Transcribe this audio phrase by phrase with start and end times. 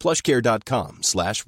[0.00, 1.44] plushcare.com slash.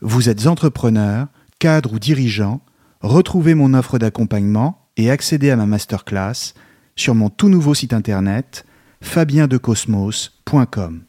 [0.00, 1.28] Vous êtes entrepreneur,
[1.58, 2.60] cadre ou dirigeant,
[3.00, 6.54] retrouvez mon offre d'accompagnement et accédez à ma masterclass
[6.96, 8.66] sur mon tout nouveau site internet
[9.00, 11.04] fabiendecosmos.com.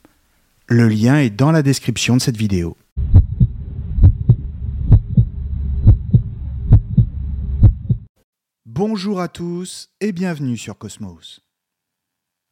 [0.67, 2.77] Le lien est dans la description de cette vidéo.
[8.67, 11.41] Bonjour à tous et bienvenue sur Cosmos.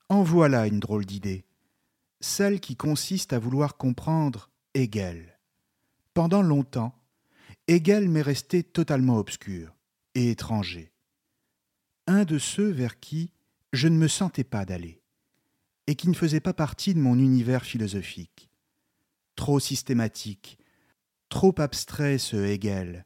[0.10, 1.47] En voilà une drôle d'idée,
[2.20, 5.40] celle qui consiste à vouloir comprendre Hegel.
[6.14, 6.94] Pendant longtemps,
[7.68, 9.76] Hegel m'est resté totalement obscur
[10.16, 10.92] et étranger.
[12.08, 13.32] Un de ceux vers qui
[13.74, 15.02] je ne me sentais pas d'aller
[15.88, 18.50] et qui ne faisait pas partie de mon univers philosophique.
[19.36, 20.60] Trop systématique,
[21.30, 23.06] trop abstrait ce Hegel,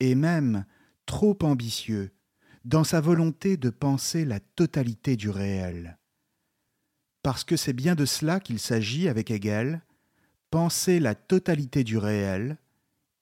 [0.00, 0.64] et même
[1.06, 2.12] trop ambitieux
[2.64, 5.98] dans sa volonté de penser la totalité du réel.
[7.22, 9.82] Parce que c'est bien de cela qu'il s'agit avec Hegel,
[10.50, 12.58] penser la totalité du réel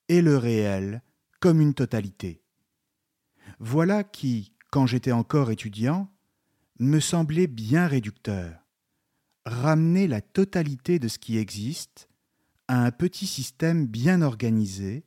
[0.08, 1.02] et le réel
[1.40, 2.42] comme une totalité.
[3.58, 6.08] Voilà qui, quand j'étais encore étudiant,
[6.78, 8.52] me semblait bien réducteur.
[9.44, 12.08] Ramener la totalité de ce qui existe
[12.68, 15.04] à un petit système bien organisé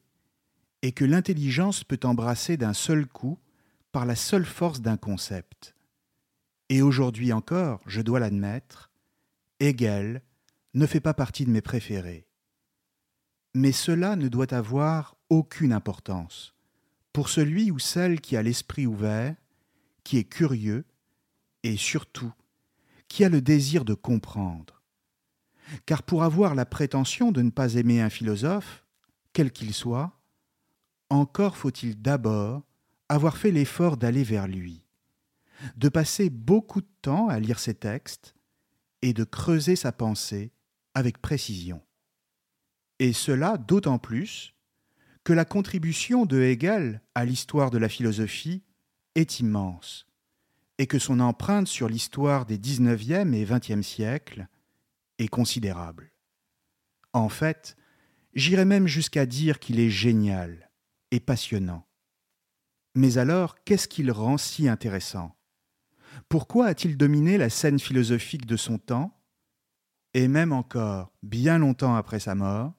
[0.81, 3.37] et que l'intelligence peut embrasser d'un seul coup
[3.91, 5.75] par la seule force d'un concept.
[6.71, 8.91] Et aujourd'hui encore, je dois l'admettre,
[9.59, 10.21] Hegel
[10.73, 12.29] ne fait pas partie de mes préférés.
[13.53, 16.55] Mais cela ne doit avoir aucune importance
[17.11, 19.35] pour celui ou celle qui a l'esprit ouvert,
[20.05, 20.85] qui est curieux
[21.63, 22.31] et surtout
[23.09, 24.81] qui a le désir de comprendre.
[25.85, 28.85] Car pour avoir la prétention de ne pas aimer un philosophe,
[29.33, 30.17] quel qu'il soit,
[31.09, 32.63] encore faut-il d'abord
[33.09, 34.85] avoir fait l'effort d'aller vers lui,
[35.75, 38.35] de passer beaucoup de temps à lire ses textes
[39.01, 40.51] et de creuser sa pensée
[40.93, 41.81] avec précision.
[42.99, 44.53] Et cela d'autant plus
[45.23, 48.63] que la contribution de Hegel à l'histoire de la philosophie
[49.15, 50.07] est immense,
[50.77, 54.47] et que son empreinte sur l'histoire des XIXe et XXe siècles
[55.17, 56.11] est considérable.
[57.13, 57.75] En fait,
[58.33, 60.71] j'irais même jusqu'à dire qu'il est génial
[61.11, 61.85] et passionnant.
[62.95, 65.35] Mais alors, qu'est-ce qui le rend si intéressant?
[66.29, 69.17] Pourquoi a-t-il dominé la scène philosophique de son temps,
[70.13, 72.73] et même encore bien longtemps après sa mort?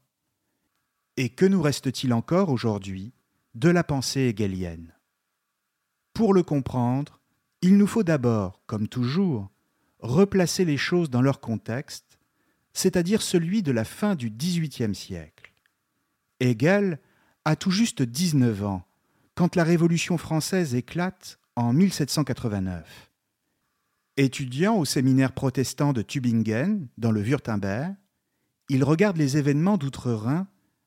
[1.16, 3.12] Et que nous reste-t-il encore aujourd'hui
[3.54, 4.94] de la pensée hegelienne?
[6.14, 7.20] Pour le comprendre,
[7.60, 9.50] il nous faut d'abord, comme toujours,
[10.00, 12.18] replacer les choses dans leur contexte,
[12.72, 15.52] c'est-à-dire celui de la fin du XVIIIe siècle.
[16.40, 16.98] Hegel
[17.44, 18.86] a tout juste 19 ans
[19.34, 23.11] quand la Révolution française éclate en 1789.
[24.18, 27.94] Étudiant au séminaire protestant de Tübingen, dans le Württemberg,
[28.68, 30.46] il regarde les événements d'outre-Rhin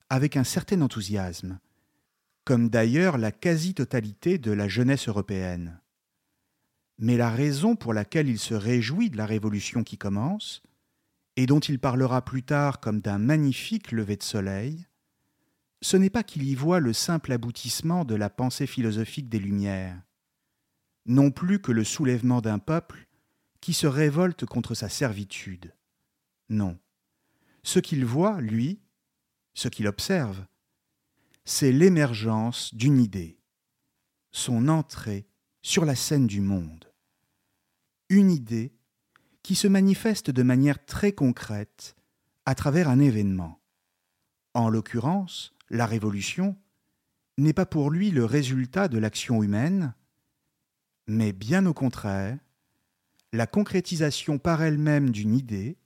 [0.09, 1.59] avec un certain enthousiasme,
[2.44, 5.80] comme d'ailleurs la quasi-totalité de la jeunesse européenne.
[7.00, 10.62] Mais la raison pour laquelle il se réjouit de la révolution qui commence,
[11.36, 14.86] et dont il parlera plus tard comme d'un magnifique lever de soleil,
[15.81, 20.00] ce n'est pas qu'il y voit le simple aboutissement de la pensée philosophique des Lumières,
[21.07, 23.05] non plus que le soulèvement d'un peuple
[23.65, 25.73] qui se révolte contre sa servitude.
[26.50, 26.77] Non.
[27.63, 28.79] Ce qu'il voit, lui,
[29.56, 30.45] ce qu'il observe,
[31.45, 33.39] c'est l'émergence d'une idée,
[34.31, 35.25] son entrée
[35.63, 36.94] sur la scène du monde.
[38.09, 38.71] Une idée
[39.41, 41.95] qui se manifeste de manière très concrète
[42.45, 43.59] à travers un événement.
[44.53, 46.56] En l'occurrence, la révolution,
[47.39, 49.95] n'est pas pour lui le résultat de l'action humaine,
[51.07, 52.38] mais bien au contraire,
[53.36, 55.78] la concrétisation par elle-même d'une idée,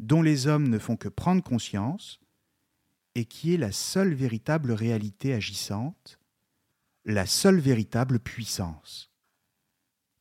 [0.00, 2.20] dont les hommes ne font que prendre conscience,
[3.14, 6.18] et qui est la seule véritable réalité agissante,
[7.04, 9.12] la seule véritable puissance.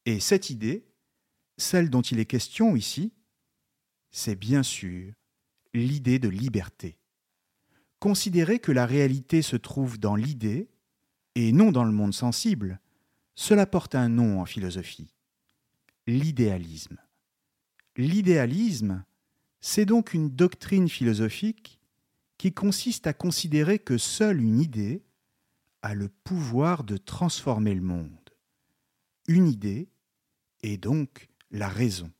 [0.06, 0.86] Et cette idée,
[1.58, 3.12] celle dont il est question ici,
[4.12, 5.14] c'est bien sûr
[5.74, 7.00] l'idée de liberté.
[8.00, 10.70] Considérer que la réalité se trouve dans l'idée
[11.34, 12.80] et non dans le monde sensible,
[13.34, 15.15] cela porte un nom en philosophie.
[16.08, 16.98] L'idéalisme.
[17.98, 19.04] L'idéalisme,
[19.60, 21.80] c'est donc une doctrine philosophique
[22.38, 25.04] qui consiste à considérer que seule une idée
[25.82, 28.30] a le pouvoir de transformer le monde.
[29.28, 29.90] Une idée
[30.62, 32.12] est donc la raison,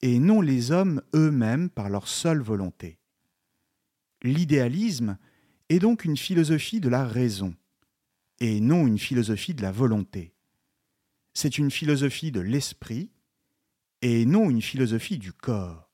[0.00, 3.00] et non les hommes eux-mêmes par leur seule volonté.
[4.22, 5.18] L'idéalisme
[5.68, 7.56] est donc une philosophie de la raison,
[8.38, 10.31] et non une philosophie de la volonté.
[11.34, 13.10] C'est une philosophie de l'esprit,
[14.02, 15.88] et non une philosophie du corps.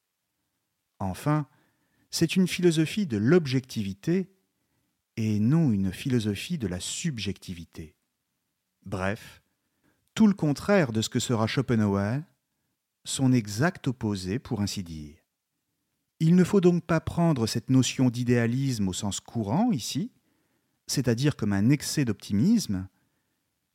[0.99, 1.47] Enfin,
[2.11, 4.33] c'est une philosophie de l'objectivité
[5.17, 7.95] et non une philosophie de la subjectivité.
[8.85, 9.43] Bref,
[10.15, 12.23] tout le contraire de ce que sera Schopenhauer,
[13.05, 15.17] son exact opposé pour ainsi dire.
[16.21, 20.11] Il ne faut donc pas prendre cette notion d'idéalisme au sens courant ici,
[20.87, 22.89] c'est-à-dire comme un excès d'optimisme,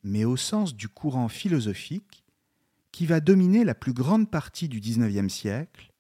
[0.03, 2.23] mais au sens du courant philosophique
[2.91, 5.91] qui va dominer la plus grande partie du XIXe siècle,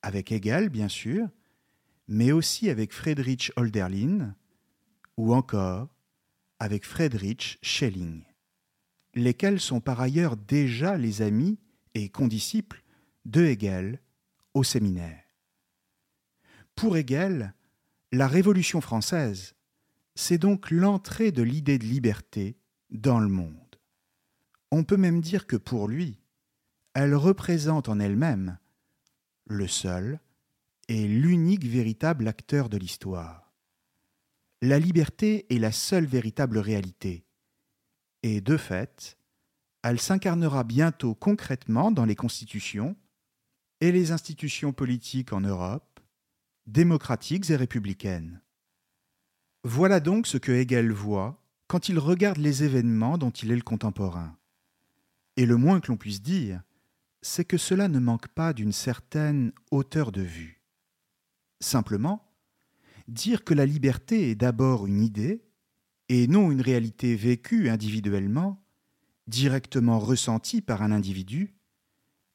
[0.00, 1.28] avec Hegel bien sûr,
[2.08, 4.34] mais aussi avec Friedrich Holderlin,
[5.16, 5.88] ou encore
[6.58, 8.22] avec Friedrich Schelling,
[9.14, 11.58] lesquels sont par ailleurs déjà les amis
[11.94, 12.82] et condisciples
[13.24, 14.00] de Hegel
[14.54, 15.22] au séminaire.
[16.74, 17.54] Pour Hegel,
[18.10, 19.54] la Révolution française,
[20.14, 22.56] c'est donc l'entrée de l'idée de liberté
[22.92, 23.56] dans le monde.
[24.70, 26.18] On peut même dire que pour lui,
[26.94, 28.58] elle représente en elle-même
[29.46, 30.20] le seul
[30.88, 33.52] et l'unique véritable acteur de l'histoire.
[34.60, 37.24] La liberté est la seule véritable réalité,
[38.22, 39.18] et de fait,
[39.82, 42.94] elle s'incarnera bientôt concrètement dans les constitutions
[43.80, 46.00] et les institutions politiques en Europe,
[46.66, 48.40] démocratiques et républicaines.
[49.64, 51.41] Voilà donc ce que Hegel voit
[51.72, 54.36] quand il regarde les événements dont il est le contemporain.
[55.38, 56.62] Et le moins que l'on puisse dire,
[57.22, 60.60] c'est que cela ne manque pas d'une certaine hauteur de vue.
[61.60, 62.30] Simplement,
[63.08, 65.46] dire que la liberté est d'abord une idée,
[66.10, 68.62] et non une réalité vécue individuellement,
[69.26, 71.54] directement ressentie par un individu,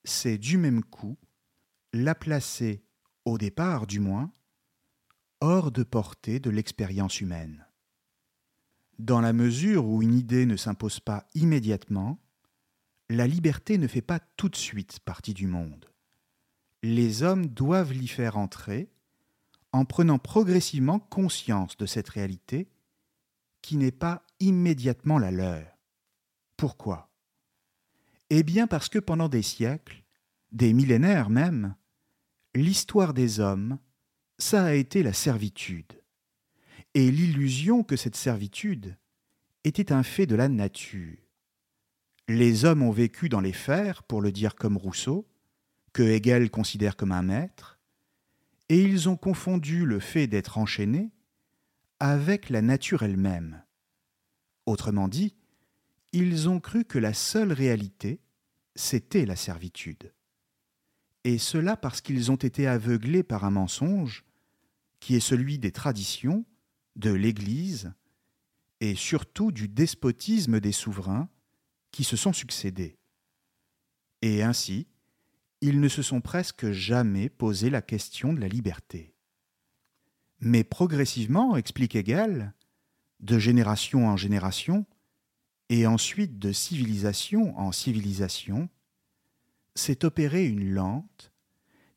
[0.04, 1.16] c'est du même coup
[1.94, 2.83] la placer,
[3.24, 4.31] au départ du moins,
[5.42, 7.67] hors de portée de l'expérience humaine.
[8.99, 12.19] Dans la mesure où une idée ne s'impose pas immédiatement,
[13.09, 15.85] la liberté ne fait pas tout de suite partie du monde.
[16.83, 18.89] Les hommes doivent l'y faire entrer
[19.71, 22.69] en prenant progressivement conscience de cette réalité
[23.61, 25.65] qui n'est pas immédiatement la leur.
[26.55, 27.09] Pourquoi?
[28.29, 30.03] Eh bien parce que pendant des siècles,
[30.51, 31.75] des millénaires même,
[32.55, 33.77] l'histoire des hommes,
[34.38, 36.01] ça a été la servitude,
[36.97, 38.97] et l'illusion que cette servitude
[39.63, 41.15] était un fait de la nature.
[42.27, 45.29] Les hommes ont vécu dans les fers, pour le dire comme Rousseau,
[45.94, 47.79] que Hegel considère comme un maître,
[48.69, 51.11] et ils ont confondu le fait d'être enchaînés
[51.99, 53.63] avec la nature elle-même.
[54.66, 55.35] Autrement dit,
[56.13, 58.21] ils ont cru que la seule réalité,
[58.73, 60.16] c'était la servitude.
[61.25, 64.25] Et cela parce qu'ils ont été aveuglés par un mensonge,
[64.99, 66.44] qui est celui des traditions,
[66.97, 67.94] de l'Église,
[68.81, 71.30] et surtout du despotisme des souverains
[71.92, 72.97] qui se sont succédés.
[74.21, 74.87] Et ainsi,
[75.61, 79.16] ils ne se sont presque jamais posé la question de la liberté.
[80.39, 82.54] Mais progressivement, explique Hegel,
[83.19, 84.85] de génération en génération,
[85.69, 88.69] et ensuite de civilisation en civilisation,
[89.75, 91.31] s'est opérée une lente,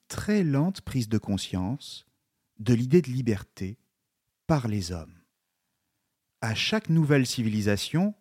[0.09, 2.07] très lente prise de conscience
[2.59, 3.80] de l'idée de liberté
[4.51, 5.15] par les hommes.
[6.41, 8.17] À chaque nouvelle civilisation,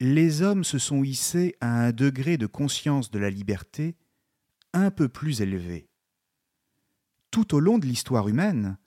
[0.00, 3.94] les hommes se sont hissés à un degré de conscience de la liberté
[4.72, 5.88] un peu plus élevé.
[7.30, 8.78] Tout au long de l'histoire humaine,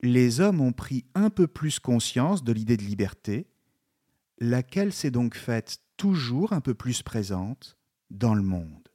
[0.00, 3.46] les hommes ont pris un peu plus conscience de l'idée de liberté,
[4.40, 7.78] laquelle s'est donc faite toujours un peu plus présente
[8.10, 8.88] dans le monde.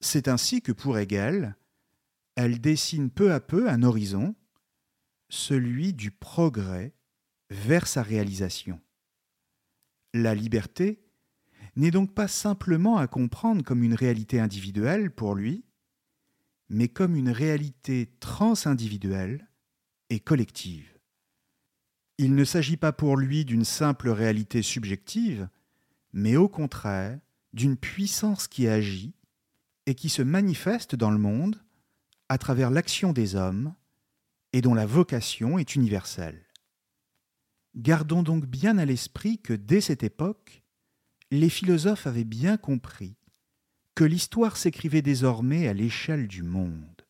[0.00, 1.56] C'est ainsi que pour Hegel,
[2.36, 4.34] elle dessine peu à peu un horizon,
[5.28, 6.94] celui du progrès
[7.50, 8.80] vers sa réalisation.
[10.14, 11.00] La liberté
[11.76, 15.64] n'est donc pas simplement à comprendre comme une réalité individuelle pour lui,
[16.68, 19.48] mais comme une réalité transindividuelle
[20.10, 20.98] et collective.
[22.18, 25.48] Il ne s'agit pas pour lui d'une simple réalité subjective,
[26.12, 27.18] mais au contraire
[27.52, 29.14] d'une puissance qui agit
[29.86, 31.62] et qui se manifeste dans le monde
[32.28, 33.74] à travers l'action des hommes
[34.52, 36.44] et dont la vocation est universelle.
[37.76, 40.64] Gardons donc bien à l'esprit que dès cette époque,
[41.30, 43.16] les philosophes avaient bien compris
[43.94, 47.02] que l'histoire s'écrivait désormais à l'échelle du monde.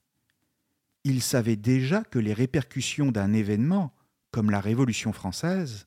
[1.04, 3.95] Ils savaient déjà que les répercussions d'un événement
[4.30, 5.87] comme la Révolution française,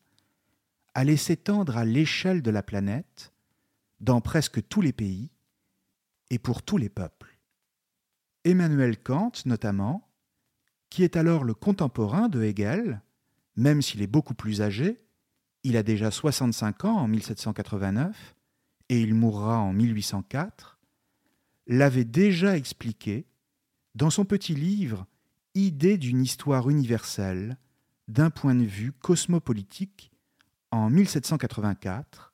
[0.94, 3.34] allait s'étendre à l'échelle de la planète,
[4.00, 5.30] dans presque tous les pays
[6.30, 7.38] et pour tous les peuples.
[8.44, 10.08] Emmanuel Kant, notamment,
[10.92, 13.02] qui est alors le contemporain de Hegel,
[13.56, 15.02] même s'il est beaucoup plus âgé,
[15.64, 18.36] il a déjà 65 ans en 1789
[18.90, 20.80] et il mourra en 1804,
[21.68, 23.26] l'avait déjà expliqué
[23.96, 25.08] dans son petit livre
[25.54, 27.58] Idée d'une histoire universelle
[28.08, 30.12] d'un point de vue cosmopolitique
[30.72, 32.34] en 1784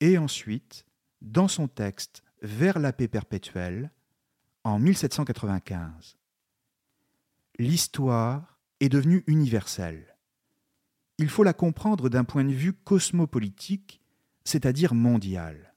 [0.00, 0.84] et ensuite
[1.22, 3.90] dans son texte Vers la paix perpétuelle
[4.64, 6.18] en 1795.
[7.58, 10.16] L'histoire est devenue universelle.
[11.18, 14.00] Il faut la comprendre d'un point de vue cosmopolitique,
[14.44, 15.76] c'est-à-dire mondial.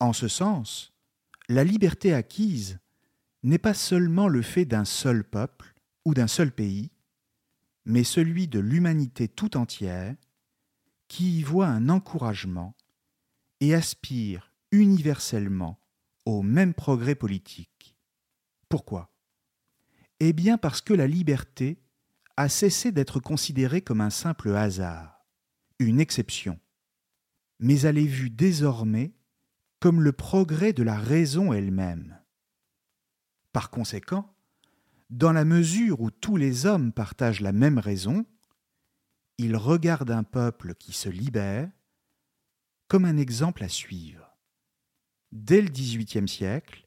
[0.00, 0.92] En ce sens,
[1.48, 2.78] la liberté acquise
[3.42, 6.90] n'est pas seulement le fait d'un seul peuple ou d'un seul pays,
[7.86, 10.14] mais celui de l'humanité tout entière,
[11.08, 12.74] qui y voit un encouragement
[13.60, 15.80] et aspire universellement
[16.26, 17.96] au même progrès politique.
[18.68, 19.15] Pourquoi?
[20.20, 21.78] Eh bien parce que la liberté
[22.36, 25.26] a cessé d'être considérée comme un simple hasard,
[25.78, 26.58] une exception,
[27.58, 29.14] mais elle est vue désormais
[29.80, 32.18] comme le progrès de la raison elle-même.
[33.52, 34.34] Par conséquent,
[35.10, 38.26] dans la mesure où tous les hommes partagent la même raison,
[39.38, 41.70] ils regardent un peuple qui se libère
[42.88, 44.36] comme un exemple à suivre.
[45.32, 46.85] Dès le XVIIIe siècle,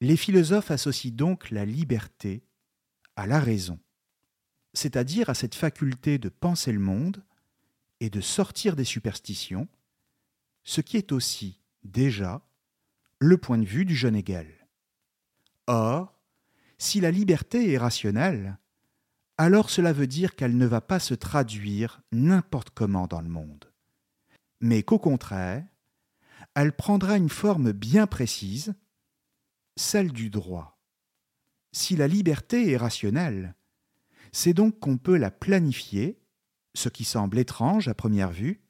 [0.00, 2.44] les philosophes associent donc la liberté
[3.16, 3.78] à la raison,
[4.72, 7.22] c'est-à-dire à cette faculté de penser le monde
[8.00, 9.68] et de sortir des superstitions,
[10.64, 12.42] ce qui est aussi, déjà,
[13.18, 14.48] le point de vue du jeune Hegel.
[15.66, 16.18] Or,
[16.76, 18.58] si la liberté est rationnelle,
[19.38, 23.72] alors cela veut dire qu'elle ne va pas se traduire n'importe comment dans le monde,
[24.60, 25.64] mais qu'au contraire,
[26.54, 28.74] elle prendra une forme bien précise,
[29.76, 30.78] celle du droit.
[31.72, 33.54] Si la liberté est rationnelle,
[34.32, 36.20] c'est donc qu'on peut la planifier,
[36.74, 38.62] ce qui semble étrange à première vue,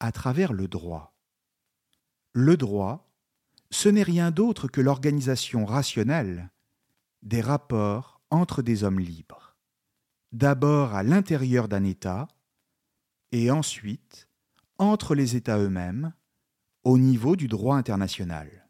[0.00, 1.16] à travers le droit.
[2.32, 3.12] Le droit,
[3.70, 6.50] ce n'est rien d'autre que l'organisation rationnelle
[7.22, 9.56] des rapports entre des hommes libres,
[10.32, 12.28] d'abord à l'intérieur d'un État,
[13.30, 14.28] et ensuite
[14.78, 16.12] entre les États eux-mêmes,
[16.84, 18.61] au niveau du droit international.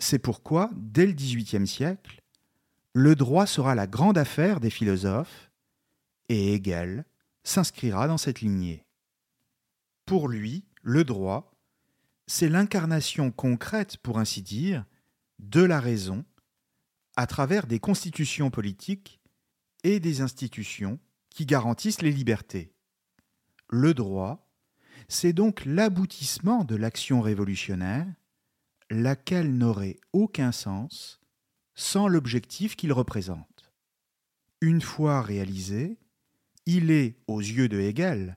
[0.00, 2.22] C'est pourquoi, dès le XVIIIe siècle,
[2.94, 5.52] le droit sera la grande affaire des philosophes,
[6.30, 7.04] et Hegel
[7.44, 8.86] s'inscrira dans cette lignée.
[10.06, 11.54] Pour lui, le droit,
[12.26, 14.86] c'est l'incarnation concrète, pour ainsi dire,
[15.38, 16.24] de la raison
[17.16, 19.20] à travers des constitutions politiques
[19.84, 22.72] et des institutions qui garantissent les libertés.
[23.68, 24.48] Le droit,
[25.08, 28.06] c'est donc l'aboutissement de l'action révolutionnaire,
[28.90, 31.20] laquelle n'aurait aucun sens
[31.74, 33.72] sans l'objectif qu'il représente.
[34.60, 35.98] Une fois réalisé,
[36.66, 38.36] il est, aux yeux de Hegel,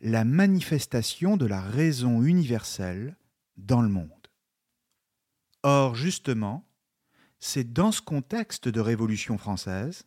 [0.00, 3.16] la manifestation de la raison universelle
[3.56, 4.28] dans le monde.
[5.62, 6.66] Or, justement,
[7.38, 10.04] c'est dans ce contexte de Révolution française,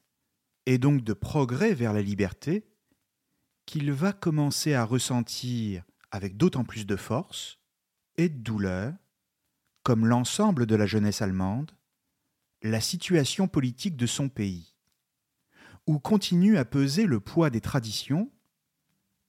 [0.66, 2.66] et donc de progrès vers la liberté,
[3.66, 7.60] qu'il va commencer à ressentir avec d'autant plus de force
[8.18, 8.94] et de douleur,
[9.84, 11.72] comme l'ensemble de la jeunesse allemande,
[12.62, 14.76] la situation politique de son pays,
[15.86, 18.32] où continue à peser le poids des traditions,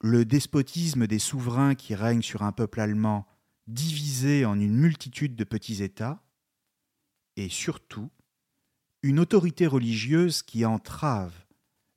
[0.01, 3.27] le despotisme des souverains qui règnent sur un peuple allemand
[3.67, 6.23] divisé en une multitude de petits États,
[7.35, 8.09] et surtout
[9.03, 11.33] une autorité religieuse qui entrave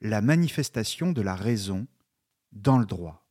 [0.00, 1.86] la manifestation de la raison
[2.52, 3.28] dans le droit.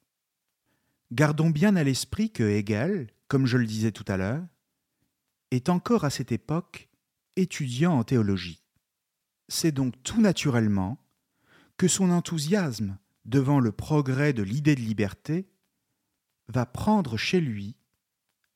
[1.12, 4.46] Gardons bien à l'esprit que Hegel, comme je le disais tout à l'heure,
[5.52, 6.90] est encore à cette époque
[7.36, 8.64] étudiant en théologie.
[9.48, 10.98] C'est donc tout naturellement
[11.78, 15.50] que son enthousiasme devant le progrès de l'idée de liberté
[16.48, 17.76] va prendre chez lui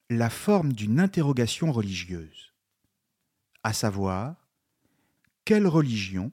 [0.10, 2.51] la forme d'une interrogation religieuse
[3.63, 4.48] à savoir
[5.45, 6.31] quelle religion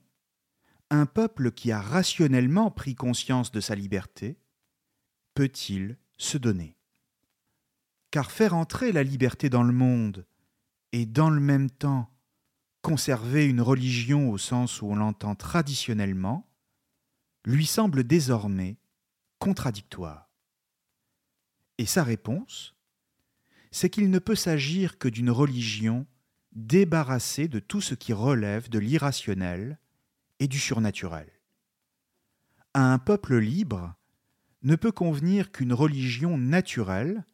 [0.90, 4.38] un peuple qui a rationnellement pris conscience de sa liberté
[5.34, 6.76] peut-il se donner?
[8.10, 10.26] Car faire entrer la liberté dans le monde
[10.92, 12.10] et dans le même temps
[12.82, 16.48] conserver une religion au sens où on l'entend traditionnellement
[17.44, 18.78] lui semble désormais
[19.38, 20.30] contradictoire.
[21.78, 22.74] Et sa réponse,
[23.70, 26.06] c'est qu'il ne peut s'agir que d'une religion
[26.52, 29.78] débarrassée de tout ce qui relève de l'irrationnel
[30.40, 31.30] et du surnaturel.
[32.74, 33.94] À un peuple libre
[34.62, 37.24] ne peut convenir qu'une religion naturelle,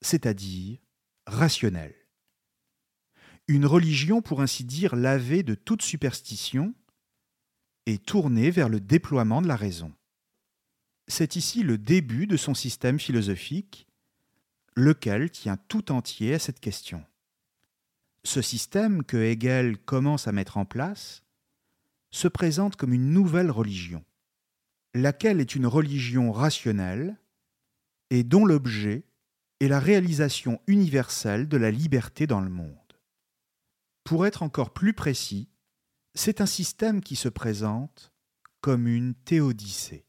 [0.00, 0.78] c'est-à-dire
[1.26, 1.97] rationnelle.
[3.48, 6.74] Une religion, pour ainsi dire, lavée de toute superstition
[7.86, 9.92] et tournée vers le déploiement de la raison.
[11.06, 13.88] C'est ici le début de son système philosophique,
[14.76, 17.02] lequel tient tout entier à cette question.
[18.24, 21.22] Ce système que Hegel commence à mettre en place
[22.10, 24.04] se présente comme une nouvelle religion,
[24.92, 27.16] laquelle est une religion rationnelle
[28.10, 29.04] et dont l'objet
[29.60, 32.76] est la réalisation universelle de la liberté dans le monde.
[34.08, 35.50] Pour être encore plus précis,
[36.14, 38.10] c'est un système qui se présente
[38.62, 40.06] comme une théodicée.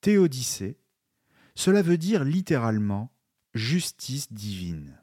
[0.00, 0.80] Théodicée,
[1.54, 3.14] cela veut dire littéralement
[3.52, 4.98] justice divine.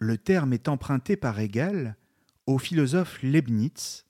[0.00, 1.96] Le terme est emprunté par Hegel
[2.44, 4.04] au philosophe Leibniz,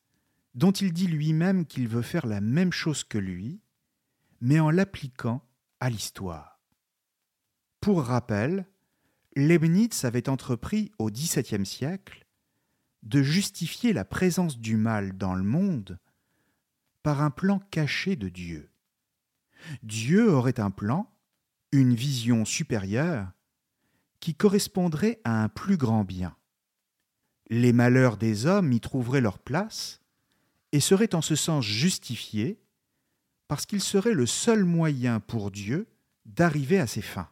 [0.57, 3.61] dont il dit lui-même qu'il veut faire la même chose que lui,
[4.41, 5.49] mais en l'appliquant
[5.79, 6.61] à l'histoire.
[7.81, 8.67] Pour rappel,
[9.37, 12.22] Leibniz avait entrepris au XVIIe siècle
[13.03, 15.99] de justifier la présence du mal dans le monde
[17.03, 18.71] par un plan caché de Dieu.
[19.83, 21.11] Dieu aurait un plan,
[21.73, 23.33] une vision supérieure,
[24.21, 26.37] qui correspondrait à un plus grand bien.
[27.51, 30.01] Les malheurs des hommes y trouveraient leur place
[30.71, 32.61] et seraient en ce sens justifiés
[33.49, 35.89] parce qu'il serait le seul moyen pour Dieu
[36.25, 37.29] d'arriver à ses fins.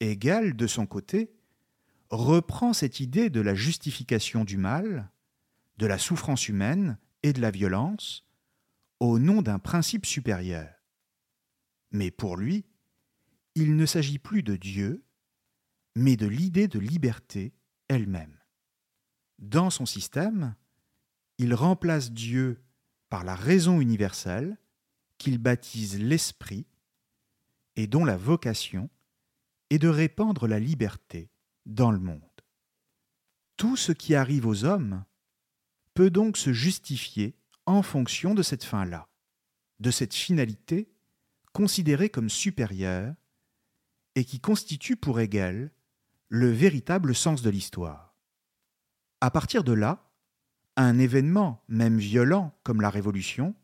[0.00, 1.30] Hegel, de son côté,
[2.10, 5.10] reprend cette idée de la justification du mal,
[5.76, 8.24] de la souffrance humaine et de la violence
[9.00, 10.68] au nom d'un principe supérieur.
[11.92, 12.64] Mais pour lui,
[13.54, 15.04] il ne s'agit plus de Dieu,
[15.94, 17.54] mais de l'idée de liberté
[17.88, 18.36] elle-même.
[19.38, 20.54] Dans son système,
[21.38, 22.62] il remplace Dieu
[23.08, 24.58] par la raison universelle
[25.16, 26.66] qu'il baptise l'Esprit
[27.76, 28.90] et dont la vocation
[29.70, 31.30] est de répandre la liberté
[31.68, 32.22] dans le monde.
[33.56, 35.04] Tout ce qui arrive aux hommes
[35.94, 39.08] peut donc se justifier en fonction de cette fin-là,
[39.78, 40.90] de cette finalité
[41.52, 43.14] considérée comme supérieure
[44.14, 45.70] et qui constitue pour Hegel
[46.28, 48.16] le véritable sens de l'histoire.
[49.20, 50.10] À partir de là,
[50.76, 53.54] un événement, même violent comme la Révolution,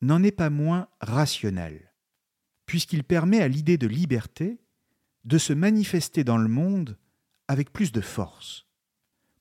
[0.00, 1.92] n'en est pas moins rationnel,
[2.66, 4.58] puisqu'il permet à l'idée de liberté
[5.24, 6.98] de se manifester dans le monde
[7.48, 8.66] avec plus de force,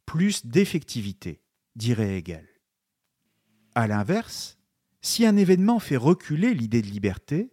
[0.05, 1.41] plus d'effectivité,
[1.75, 2.47] dirait Hegel.
[3.75, 4.57] A l'inverse,
[5.01, 7.51] si un événement fait reculer l'idée de liberté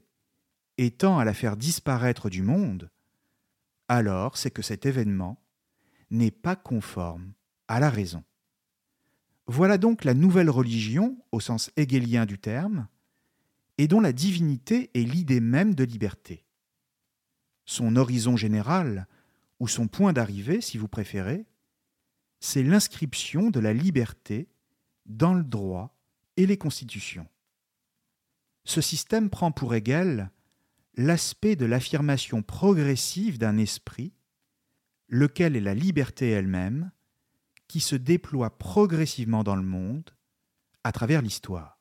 [0.79, 2.91] et tend à la faire disparaître du monde,
[3.89, 5.43] alors c'est que cet événement
[6.11, 7.33] n'est pas conforme
[7.69, 8.25] à la raison.
[9.47, 12.87] Voilà donc la nouvelle religion, au sens hegelien du terme,
[13.79, 16.45] et dont la divinité est l'idée même de liberté.
[17.65, 19.09] Son horizon général
[19.61, 21.47] ou son point d'arrivée, si vous préférez,
[22.41, 24.49] c'est l'inscription de la liberté
[25.07, 25.95] dans le droit
[26.37, 27.29] et les constitutions.
[28.65, 30.31] Ce système prend pour Hegel
[30.95, 34.13] l'aspect de l'affirmation progressive d'un esprit,
[35.09, 36.91] lequel est la liberté elle-même,
[37.69, 40.11] qui se déploie progressivement dans le monde
[40.83, 41.79] à travers l'histoire.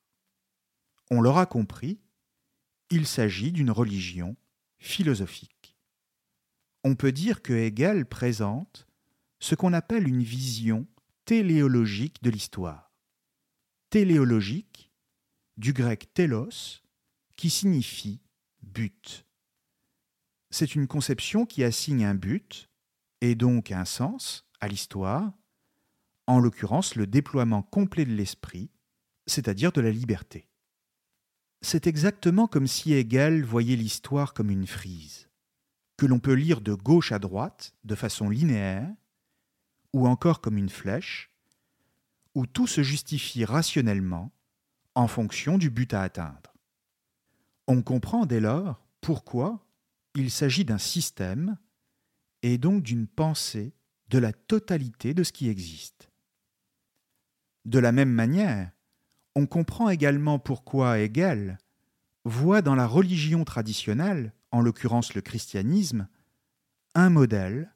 [1.09, 1.99] On l'aura compris,
[2.91, 4.35] il s'agit d'une religion
[4.77, 5.58] philosophique
[6.83, 8.87] on peut dire que Hegel présente
[9.39, 10.87] ce qu'on appelle une vision
[11.25, 12.93] téléologique de l'histoire.
[13.89, 14.91] Téléologique,
[15.57, 16.83] du grec télos,
[17.35, 18.21] qui signifie
[18.61, 19.25] but.
[20.51, 22.69] C'est une conception qui assigne un but,
[23.21, 25.33] et donc un sens, à l'histoire,
[26.27, 28.71] en l'occurrence le déploiement complet de l'esprit,
[29.25, 30.47] c'est-à-dire de la liberté.
[31.61, 35.28] C'est exactement comme si Hegel voyait l'histoire comme une frise
[35.99, 38.89] que l'on peut lire de gauche à droite de façon linéaire,
[39.91, 41.29] ou encore comme une flèche,
[42.35, 44.31] où tout se justifie rationnellement
[44.95, 46.53] en fonction du but à atteindre.
[47.67, 49.67] On comprend dès lors pourquoi
[50.15, 51.57] il s'agit d'un système
[52.43, 53.73] et donc d'une pensée
[54.07, 56.09] de la totalité de ce qui existe.
[57.65, 58.71] De la même manière,
[59.35, 61.57] on comprend également pourquoi Hegel
[62.23, 66.07] voit dans la religion traditionnelle, en l'occurrence le christianisme,
[66.95, 67.73] un modèle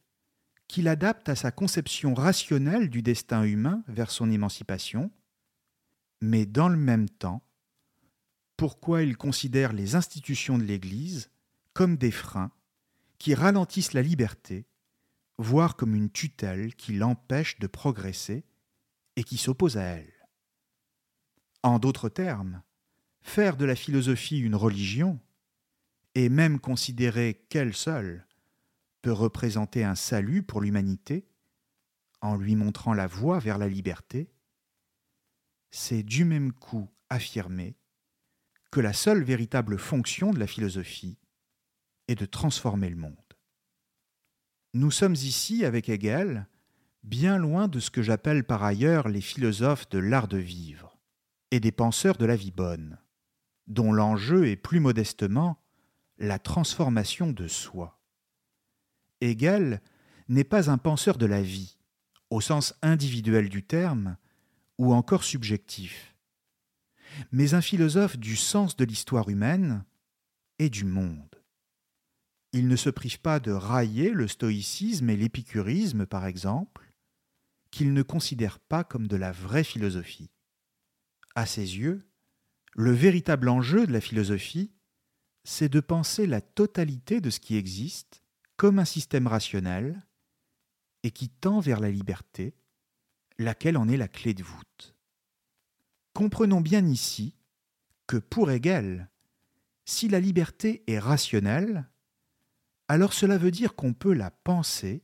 [0.67, 5.12] qu'il adapte à sa conception rationnelle du destin humain vers son émancipation,
[6.21, 7.43] mais dans le même temps,
[8.57, 11.29] pourquoi il considère les institutions de l'Église
[11.73, 12.51] comme des freins
[13.17, 14.65] qui ralentissent la liberté,
[15.38, 18.45] voire comme une tutelle qui l'empêche de progresser
[19.15, 20.13] et qui s'oppose à elle?
[21.62, 22.62] En d'autres termes,
[23.21, 25.19] faire de la philosophie une religion,
[26.15, 28.28] et même considérer qu'elle seule
[29.02, 31.28] peut représenter un salut pour l'humanité,
[32.21, 34.32] en lui montrant la voie vers la liberté,
[35.71, 37.76] c'est du même coup affirmer
[38.71, 41.19] que la seule véritable fonction de la philosophie
[42.08, 43.17] est de transformer le monde.
[44.73, 46.47] Nous sommes ici, avec Hegel,
[47.04, 50.97] bien loin de ce que j'appelle par ailleurs les philosophes de l'art de vivre
[51.52, 52.97] et des penseurs de la vie bonne,
[53.67, 55.62] dont l'enjeu est plus modestement
[56.23, 57.99] la transformation de soi.
[59.19, 59.81] Hegel
[60.29, 61.77] n'est pas un penseur de la vie,
[62.29, 64.17] au sens individuel du terme,
[64.77, 66.15] ou encore subjectif,
[67.31, 69.83] mais un philosophe du sens de l'histoire humaine
[70.59, 71.43] et du monde.
[72.53, 76.93] Il ne se prive pas de railler le stoïcisme et l'épicurisme, par exemple,
[77.69, 80.31] qu'il ne considère pas comme de la vraie philosophie.
[81.36, 82.07] À ses yeux,
[82.75, 84.71] le véritable enjeu de la philosophie,
[85.43, 88.23] c'est de penser la totalité de ce qui existe
[88.56, 90.06] comme un système rationnel
[91.03, 92.56] et qui tend vers la liberté,
[93.38, 94.95] laquelle en est la clé de voûte.
[96.13, 97.36] Comprenons bien ici
[98.08, 99.10] que pour Hegel,
[99.86, 101.89] si la liberté est rationnelle,
[102.88, 105.03] alors cela veut dire qu'on peut la penser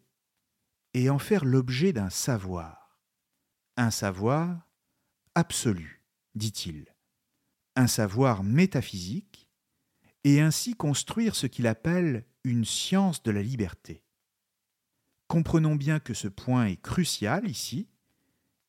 [0.93, 2.97] et en faire l'objet d'un savoir.
[3.77, 4.67] Un savoir
[5.35, 6.03] absolu,
[6.35, 6.85] dit-il.
[7.75, 9.48] Un savoir métaphysique,
[10.23, 14.03] et ainsi construire ce qu'il appelle une science de la liberté.
[15.27, 17.87] Comprenons bien que ce point est crucial ici,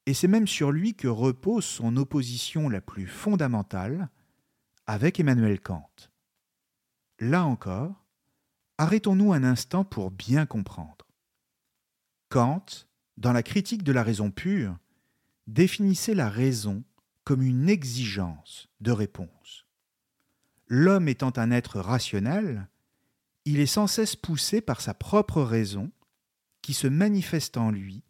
[0.07, 4.11] et c'est même sur lui que repose son opposition la plus fondamentale
[4.87, 5.91] avec Emmanuel Kant.
[7.19, 8.05] Là encore,
[8.79, 11.07] arrêtons-nous un instant pour bien comprendre.
[12.29, 12.65] Kant,
[13.17, 14.79] dans la critique de la raison pure,
[15.47, 16.85] définissait la raison
[17.25, 19.67] comme une exigence de réponse.
[20.73, 22.69] L'homme étant un être rationnel,
[23.45, 25.91] il est sans cesse poussé par sa propre raison
[26.63, 28.05] qui se manifeste en lui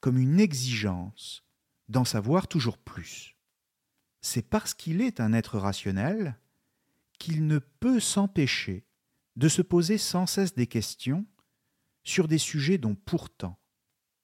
[0.00, 1.44] comme une exigence
[1.90, 3.36] d'en savoir toujours plus.
[4.22, 6.40] C'est parce qu'il est un être rationnel
[7.18, 8.86] qu'il ne peut s'empêcher
[9.36, 11.26] de se poser sans cesse des questions
[12.04, 13.60] sur des sujets dont pourtant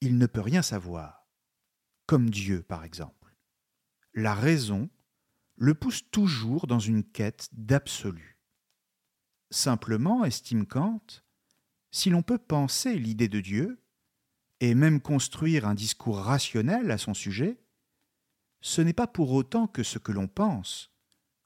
[0.01, 1.29] il ne peut rien savoir,
[2.07, 3.37] comme Dieu par exemple.
[4.15, 4.89] La raison
[5.57, 8.39] le pousse toujours dans une quête d'absolu.
[9.51, 11.23] Simplement, estime Kant,
[11.91, 13.81] si l'on peut penser l'idée de Dieu,
[14.61, 17.59] et même construire un discours rationnel à son sujet,
[18.61, 20.91] ce n'est pas pour autant que ce que l'on pense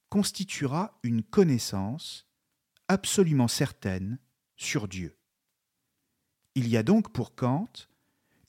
[0.08, 2.26] constituera une connaissance
[2.86, 4.18] absolument certaine
[4.56, 5.18] sur Dieu.
[6.54, 7.70] Il y a donc pour Kant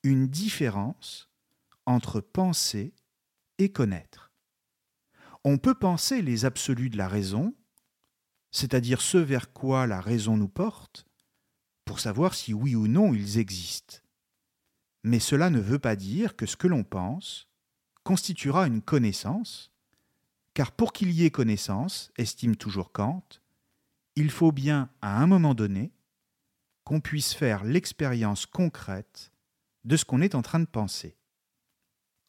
[0.03, 1.29] une différence
[1.85, 2.93] entre penser
[3.57, 4.28] et connaître.
[5.45, 7.55] On peut penser les absolus de la raison,
[8.51, 11.05] c'est-à-dire ce vers quoi la raison nous porte,
[11.85, 13.97] pour savoir si oui ou non ils existent.
[15.03, 17.47] Mais cela ne veut pas dire que ce que l'on pense
[18.03, 19.71] constituera une connaissance,
[20.53, 23.23] car pour qu'il y ait connaissance, estime toujours Kant,
[24.15, 25.93] il faut bien, à un moment donné,
[26.83, 29.31] qu'on puisse faire l'expérience concrète
[29.85, 31.15] de ce qu'on est en train de penser.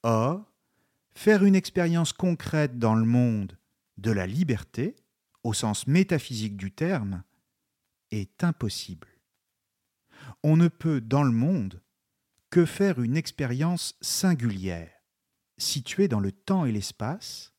[0.02, 0.49] Or,
[1.20, 3.58] faire une expérience concrète dans le monde
[3.98, 4.96] de la liberté,
[5.44, 7.24] au sens métaphysique du terme,
[8.10, 9.06] est impossible.
[10.42, 11.82] On ne peut, dans le monde,
[12.48, 14.90] que faire une expérience singulière,
[15.58, 17.52] située dans le temps et l'espace,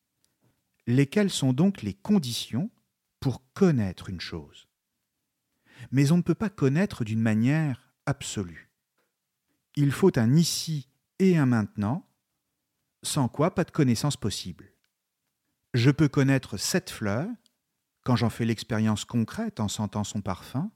[0.87, 2.71] lesquelles sont donc les conditions
[3.19, 4.69] pour connaître une chose.
[5.91, 8.71] Mais on ne peut pas connaître d'une manière absolue.
[9.75, 12.10] Il faut un ici et un maintenant,
[13.03, 14.73] sans quoi pas de connaissance possible.
[15.73, 17.27] Je peux connaître cette fleur
[18.03, 20.71] quand j'en fais l'expérience concrète en sentant son parfum,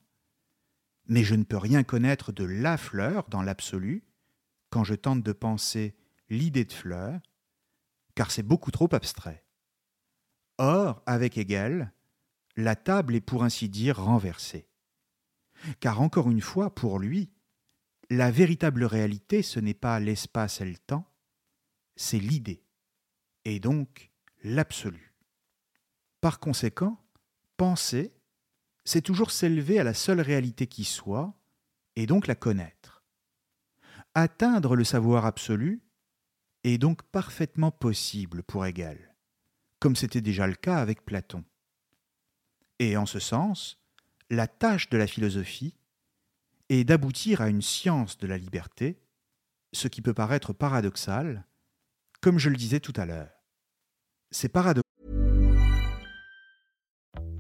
[1.08, 4.06] mais je ne peux rien connaître de la fleur dans l'absolu
[4.70, 5.96] quand je tente de penser
[6.30, 7.20] l'idée de fleur,
[8.16, 9.46] car c'est beaucoup trop abstrait.
[10.58, 11.92] Or, avec Hegel,
[12.56, 14.70] la table est pour ainsi dire renversée.
[15.80, 17.32] Car encore une fois, pour lui,
[18.10, 21.10] la véritable réalité, ce n'est pas l'espace et le temps,
[21.96, 22.62] c'est l'idée.
[23.46, 24.12] et donc
[24.44, 25.14] l'absolu.
[26.20, 27.00] Par conséquent,
[27.58, 28.14] penser,
[28.84, 31.34] c'est toujours s'élever à la seule réalité qui soit,
[31.96, 33.04] et donc la connaître.
[34.14, 35.82] Atteindre le savoir absolu
[36.64, 39.14] est donc parfaitement possible pour Hegel,
[39.80, 41.44] comme c'était déjà le cas avec Platon.
[42.80, 43.80] Et en ce sens,
[44.30, 45.78] la tâche de la philosophie
[46.70, 49.00] est d'aboutir à une science de la liberté,
[49.74, 51.46] ce qui peut paraître paradoxal,
[52.26, 53.30] comme je le disais tout à l'heure.
[54.32, 54.82] C'est paradoxal.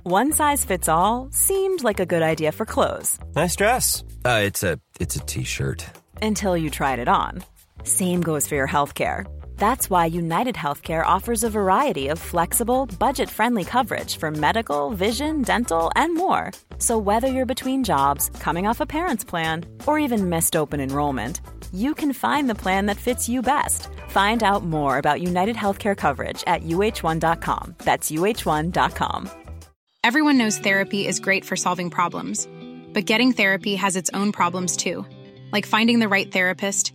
[0.05, 3.17] One size fits all seemed like a good idea for clothes.
[3.35, 4.03] Nice dress.
[4.23, 5.83] Uh, it's a it's a t-shirt.
[6.21, 7.43] Until you tried it on.
[7.83, 9.25] Same goes for your healthcare.
[9.57, 15.41] That's why United Healthcare offers a variety of flexible, budget friendly coverage for medical, vision,
[15.41, 16.51] dental, and more.
[16.77, 21.41] So, whether you're between jobs, coming off a parent's plan, or even missed open enrollment,
[21.73, 23.89] you can find the plan that fits you best.
[24.09, 27.75] Find out more about United Healthcare coverage at uh1.com.
[27.79, 29.29] That's uh1.com.
[30.03, 32.47] Everyone knows therapy is great for solving problems,
[32.93, 35.03] but getting therapy has its own problems too,
[35.51, 36.94] like finding the right therapist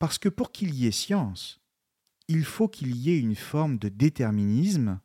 [0.00, 1.60] Parce que pour qu'il y ait science,
[2.26, 4.98] il faut qu'il y ait une forme de déterminisme,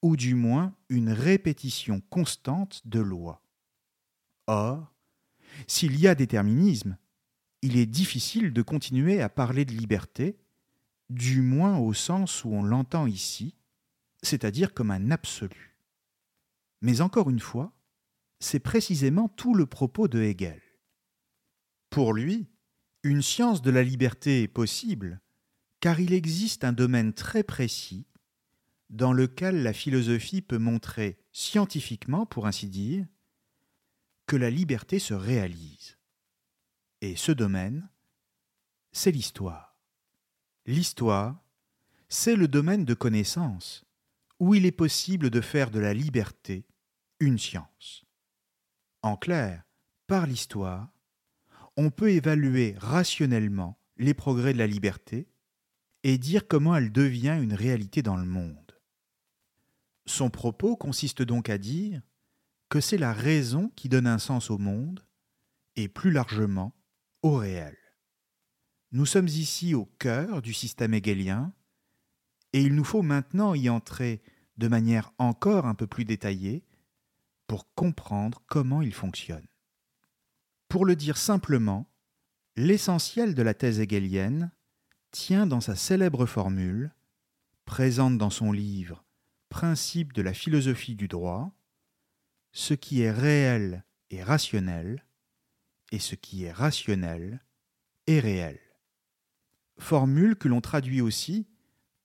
[0.00, 3.44] ou du moins une répétition constante de lois.
[4.46, 4.90] Or,
[5.66, 6.96] s'il y a déterminisme,
[7.60, 10.38] il est difficile de continuer à parler de liberté,
[11.10, 13.54] du moins au sens où on l'entend ici,
[14.22, 15.76] c'est-à-dire comme un absolu.
[16.80, 17.74] Mais encore une fois,
[18.40, 20.62] c'est précisément tout le propos de Hegel.
[21.90, 22.48] Pour lui,
[23.02, 25.20] une science de la liberté est possible
[25.80, 28.06] car il existe un domaine très précis
[28.90, 33.06] dans lequel la philosophie peut montrer scientifiquement, pour ainsi dire,
[34.26, 35.98] que la liberté se réalise.
[37.00, 37.88] Et ce domaine,
[38.92, 39.76] c'est l'histoire.
[40.66, 41.42] L'histoire,
[42.08, 43.84] c'est le domaine de connaissance
[44.38, 46.64] où il est possible de faire de la liberté
[47.18, 48.04] une science.
[49.00, 49.64] En clair,
[50.06, 50.91] par l'histoire,
[51.76, 55.28] on peut évaluer rationnellement les progrès de la liberté
[56.02, 58.58] et dire comment elle devient une réalité dans le monde.
[60.06, 62.02] Son propos consiste donc à dire
[62.68, 65.04] que c'est la raison qui donne un sens au monde
[65.76, 66.74] et plus largement
[67.22, 67.76] au réel.
[68.90, 71.52] Nous sommes ici au cœur du système hegelien
[72.52, 74.22] et il nous faut maintenant y entrer
[74.58, 76.64] de manière encore un peu plus détaillée
[77.46, 79.46] pour comprendre comment il fonctionne.
[80.72, 81.86] Pour le dire simplement,
[82.56, 84.50] l'essentiel de la thèse hegelienne
[85.10, 86.94] tient dans sa célèbre formule,
[87.66, 89.04] présente dans son livre
[89.50, 91.52] Principe de la philosophie du droit,
[92.52, 95.04] ce qui est réel est rationnel,
[95.90, 97.44] et ce qui est rationnel
[98.06, 98.58] est réel.
[99.78, 101.46] Formule que l'on traduit aussi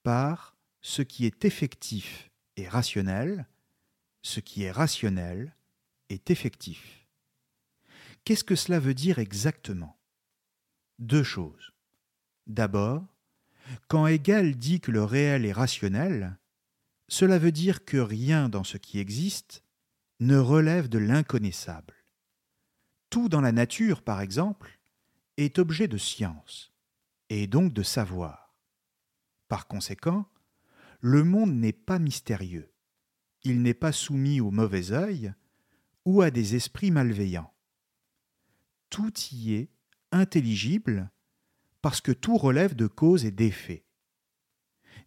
[0.03, 3.47] par ce qui est effectif est rationnel,
[4.23, 5.55] ce qui est rationnel
[6.09, 7.06] est effectif.
[8.27, 9.97] Qu'est-ce que cela veut dire exactement?
[10.99, 11.71] Deux choses.
[12.45, 13.05] D'abord,
[13.87, 16.37] quand Hegel dit que le réel est rationnel,
[17.07, 19.63] cela veut dire que rien dans ce qui existe
[20.19, 21.93] ne relève de l'inconnaissable.
[23.09, 24.77] Tout dans la nature, par exemple,
[25.37, 26.73] est objet de science,
[27.29, 28.57] et donc de savoir.
[29.47, 30.29] Par conséquent,
[30.99, 32.73] le monde n'est pas mystérieux.
[33.45, 35.33] il n'est pas soumis au mauvais œil
[36.03, 37.53] ou à des esprits malveillants.
[38.89, 39.69] Tout y est
[40.11, 41.11] intelligible
[41.81, 43.85] parce que tout relève de cause et d'effet.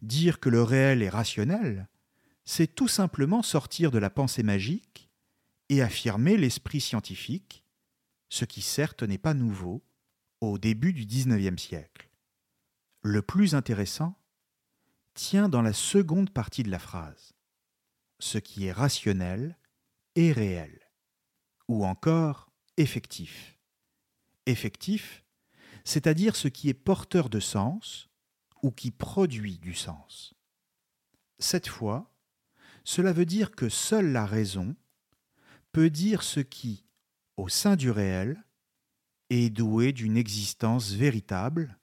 [0.01, 1.89] Dire que le réel est rationnel,
[2.43, 5.11] c'est tout simplement sortir de la pensée magique
[5.69, 7.65] et affirmer l'esprit scientifique,
[8.29, 9.83] ce qui certes n'est pas nouveau
[10.39, 12.09] au début du XIXe siècle.
[13.03, 14.17] Le plus intéressant
[15.13, 17.33] tient dans la seconde partie de la phrase.
[18.19, 19.57] Ce qui est rationnel
[20.15, 20.79] est réel,
[21.67, 23.60] ou encore effectif.
[24.51, 25.23] Effectif,
[25.85, 28.09] c'est-à-dire ce qui est porteur de sens
[28.61, 30.33] ou qui produit du sens.
[31.39, 32.13] Cette fois,
[32.83, 34.75] cela veut dire que seule la raison
[35.71, 36.85] peut dire ce qui,
[37.37, 38.43] au sein du réel,
[39.29, 41.79] est doué d'une existence véritable,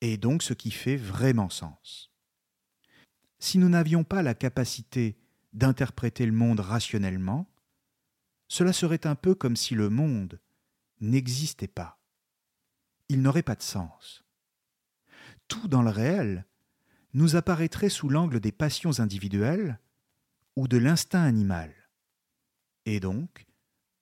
[0.00, 2.10] et donc ce qui fait vraiment sens.
[3.38, 5.16] Si nous n'avions pas la capacité
[5.54, 7.50] d'interpréter le monde rationnellement,
[8.48, 10.38] cela serait un peu comme si le monde
[11.00, 12.00] n'existait pas.
[13.08, 14.24] Il n'aurait pas de sens.
[15.48, 16.46] Tout dans le réel
[17.12, 19.78] nous apparaîtrait sous l'angle des passions individuelles
[20.56, 21.72] ou de l'instinct animal.
[22.86, 23.46] Et donc,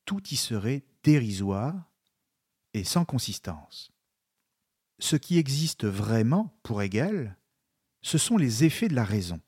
[0.05, 1.91] tout y serait dérisoire
[2.75, 3.93] et sans consistance.
[4.99, 7.37] Ce qui existe vraiment pour Hegel,
[8.03, 9.41] ce sont les effets de la raison.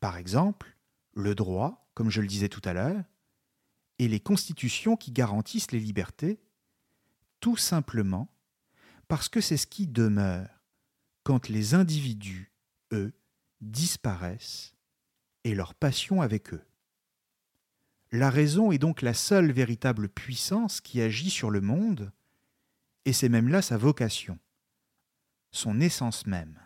[0.00, 0.76] Par exemple,
[1.12, 3.04] le droit, comme je le disais tout à l'heure,
[3.98, 6.40] et les constitutions qui garantissent les libertés,
[7.40, 8.32] tout simplement
[9.08, 10.48] parce que c'est ce qui demeure
[11.22, 12.52] quand les individus,
[12.92, 13.12] eux,
[13.60, 14.74] disparaissent
[15.44, 16.64] et leur passion avec eux.
[18.10, 22.12] La raison est donc la seule véritable puissance qui agit sur le monde,
[23.04, 24.38] et c'est même là sa vocation,
[25.50, 26.58] son essence même.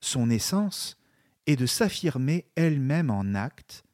[0.00, 0.98] Son essence
[1.46, 3.84] est de s'affirmer elle-même en acte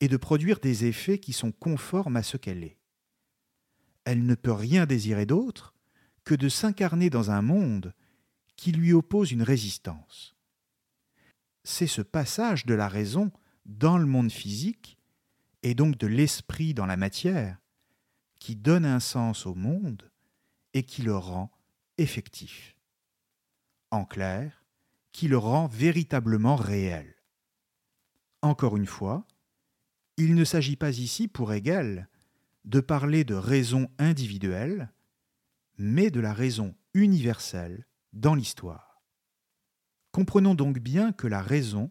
[0.00, 2.78] et de produire des effets qui sont conformes à ce qu'elle est.
[4.04, 5.74] Elle ne peut rien désirer d'autre
[6.24, 7.94] que de s'incarner dans un monde
[8.56, 10.36] qui lui oppose une résistance.
[11.64, 13.32] C'est ce passage de la raison
[13.64, 14.98] dans le monde physique
[15.62, 17.58] et donc de l'esprit dans la matière,
[18.38, 20.10] qui donne un sens au monde
[20.74, 21.50] et qui le rend
[21.98, 22.76] effectif.
[23.90, 24.64] En clair,
[25.12, 27.16] qui le rend véritablement réel.
[28.42, 29.26] Encore une fois,
[30.16, 32.08] il ne s'agit pas ici pour Hegel
[32.64, 34.90] de parler de raison individuelle,
[35.78, 39.02] mais de la raison universelle dans l'histoire.
[40.12, 41.90] Comprenons donc bien que la raison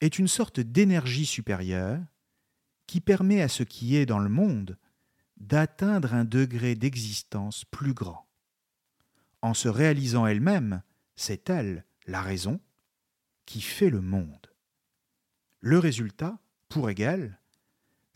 [0.00, 2.00] est une sorte d'énergie supérieure
[2.86, 4.78] qui permet à ce qui est dans le monde
[5.36, 8.28] d'atteindre un degré d'existence plus grand.
[9.42, 10.82] En se réalisant elle-même,
[11.16, 12.60] c'est elle, la raison,
[13.46, 14.46] qui fait le monde.
[15.60, 17.39] Le résultat, pour égal,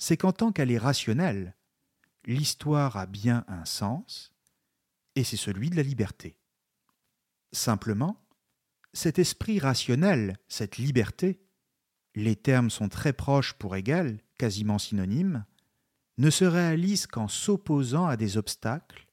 [0.05, 1.57] c'est qu'en tant qu'elle est rationnelle,
[2.27, 4.35] l'histoire a bien un sens,
[5.15, 6.37] et c'est celui de la liberté.
[7.53, 8.23] Simplement,
[8.93, 11.41] cet esprit rationnel, cette liberté,
[12.15, 15.47] les termes sont très proches pour égal, quasiment synonymes,
[16.19, 19.07] ne se réalise qu'en s'opposant à des obstacles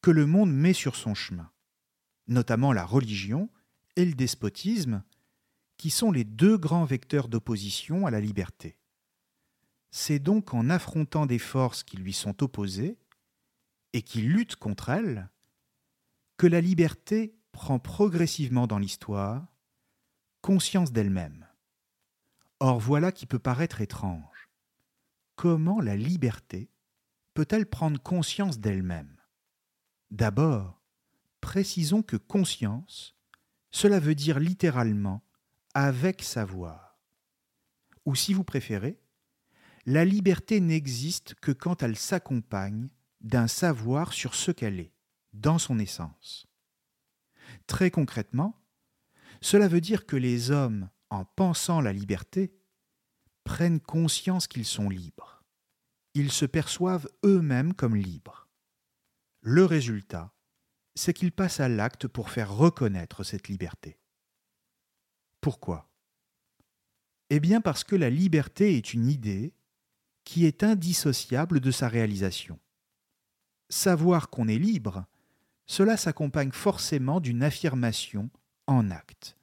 [0.00, 1.50] que le monde met sur son chemin,
[2.26, 3.50] notamment la religion
[3.96, 5.02] et le despotisme,
[5.76, 8.78] qui sont les deux grands vecteurs d'opposition à la liberté.
[9.92, 12.98] C'est donc en affrontant des forces qui lui sont opposées
[13.92, 15.28] et qui luttent contre elles
[16.38, 19.46] que la liberté prend progressivement dans l'histoire
[20.40, 21.46] conscience d'elle-même.
[22.58, 24.48] Or voilà qui peut paraître étrange
[25.36, 26.70] comment la liberté
[27.34, 29.20] peut-elle prendre conscience d'elle-même?
[30.10, 30.80] D'abord,
[31.40, 33.14] précisons que conscience,
[33.70, 35.22] cela veut dire littéralement
[35.74, 36.98] avec savoir.
[38.06, 39.01] Ou si vous préférez,
[39.84, 42.88] la liberté n'existe que quand elle s'accompagne
[43.20, 44.92] d'un savoir sur ce qu'elle est,
[45.32, 46.46] dans son essence.
[47.66, 48.60] Très concrètement,
[49.40, 52.54] cela veut dire que les hommes, en pensant la liberté,
[53.44, 55.42] prennent conscience qu'ils sont libres.
[56.14, 58.48] Ils se perçoivent eux-mêmes comme libres.
[59.40, 60.32] Le résultat,
[60.94, 63.98] c'est qu'ils passent à l'acte pour faire reconnaître cette liberté.
[65.40, 65.90] Pourquoi?
[67.30, 69.54] Eh bien parce que la liberté est une idée
[70.24, 72.58] qui est indissociable de sa réalisation.
[73.68, 75.04] Savoir qu'on est libre,
[75.66, 78.30] cela s'accompagne forcément d'une affirmation
[78.66, 79.36] en acte,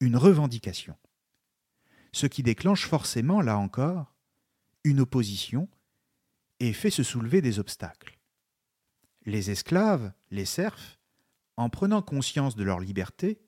[0.00, 0.96] une revendication
[2.12, 4.14] ce qui déclenche forcément, là encore,
[4.84, 5.68] une opposition
[6.60, 8.18] et fait se soulever des obstacles.
[9.24, 10.98] Les esclaves, les serfs,
[11.56, 13.40] en prenant conscience de leur liberté,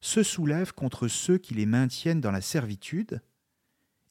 [0.00, 3.20] se soulèvent contre ceux qui les maintiennent dans la servitude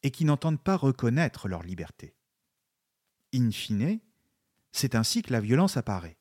[0.04, 2.16] et qui n'entendent pas reconnaître leur liberté.
[3.34, 4.00] In fine,
[4.72, 6.18] c'est ainsi que la violence apparaît.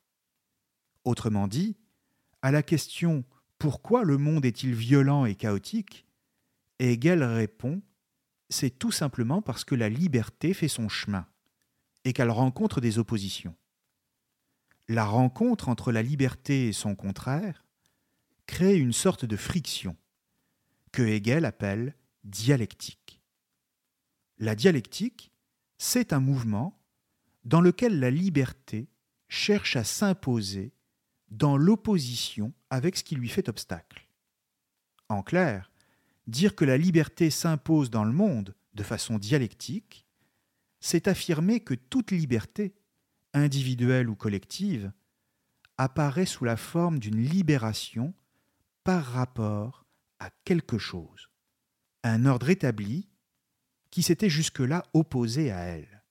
[1.05, 1.77] Autrement dit,
[2.43, 3.24] à la question
[3.59, 6.07] pourquoi le monde est-il violent et chaotique,
[6.79, 7.81] Hegel répond
[8.49, 11.27] c'est tout simplement parce que la liberté fait son chemin
[12.05, 13.57] et qu'elle rencontre des oppositions.
[14.89, 17.64] La rencontre entre la liberté et son contraire
[18.47, 19.97] crée une sorte de friction
[20.93, 23.16] que Hegel appelle dialectique.
[24.39, 25.32] La dialectique,
[25.78, 26.78] c'est un mouvement
[27.45, 28.89] dans lequel la liberté
[29.28, 30.72] cherche à s'imposer
[31.28, 34.09] dans l'opposition avec ce qui lui fait obstacle.
[35.09, 35.70] En clair,
[36.26, 40.07] dire que la liberté s'impose dans le monde de façon dialectique,
[40.80, 42.74] c'est affirmer que toute liberté,
[43.32, 44.93] individuelle ou collective,
[45.78, 48.14] apparaît sous la forme d'une libération
[48.84, 49.87] par rapport
[50.18, 51.30] à quelque chose,
[52.03, 53.09] un ordre établi
[53.97, 56.05] qui s'était jusque-là opposé à elle.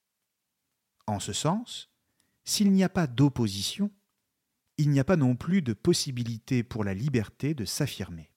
[1.05, 1.91] En ce sens,
[2.43, 3.91] s'il n'y a pas d'opposition,
[4.79, 8.33] il n'y a pas non plus de possibilité pour la liberté de s'affirmer.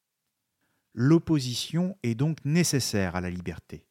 [0.92, 3.86] L'opposition est donc nécessaire à la liberté.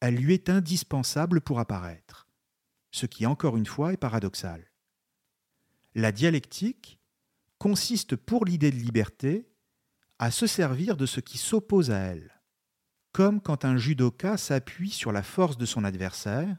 [0.00, 2.26] Elle lui est indispensable pour apparaître,
[2.92, 4.72] ce qui encore une fois est paradoxal.
[5.94, 6.98] La dialectique
[7.58, 9.52] consiste pour l'idée de liberté
[10.18, 12.31] à se servir de ce qui s'oppose à elle,
[13.12, 16.56] comme quand un judoka s'appuie sur la force de son adversaire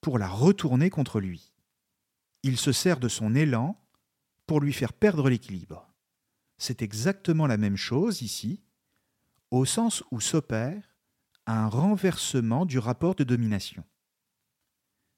[0.00, 1.52] pour la retourner contre lui.
[2.42, 3.80] Il se sert de son élan
[4.46, 5.92] pour lui faire perdre l'équilibre.
[6.56, 8.62] C'est exactement la même chose ici,
[9.50, 10.82] au sens où s'opère
[11.46, 13.84] un renversement du rapport de domination.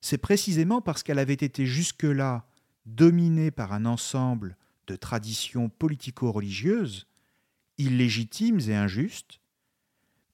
[0.00, 2.46] C'est précisément parce qu'elle avait été jusque-là
[2.86, 7.06] dominée par un ensemble de traditions politico-religieuses,
[7.78, 9.39] illégitimes et injustes,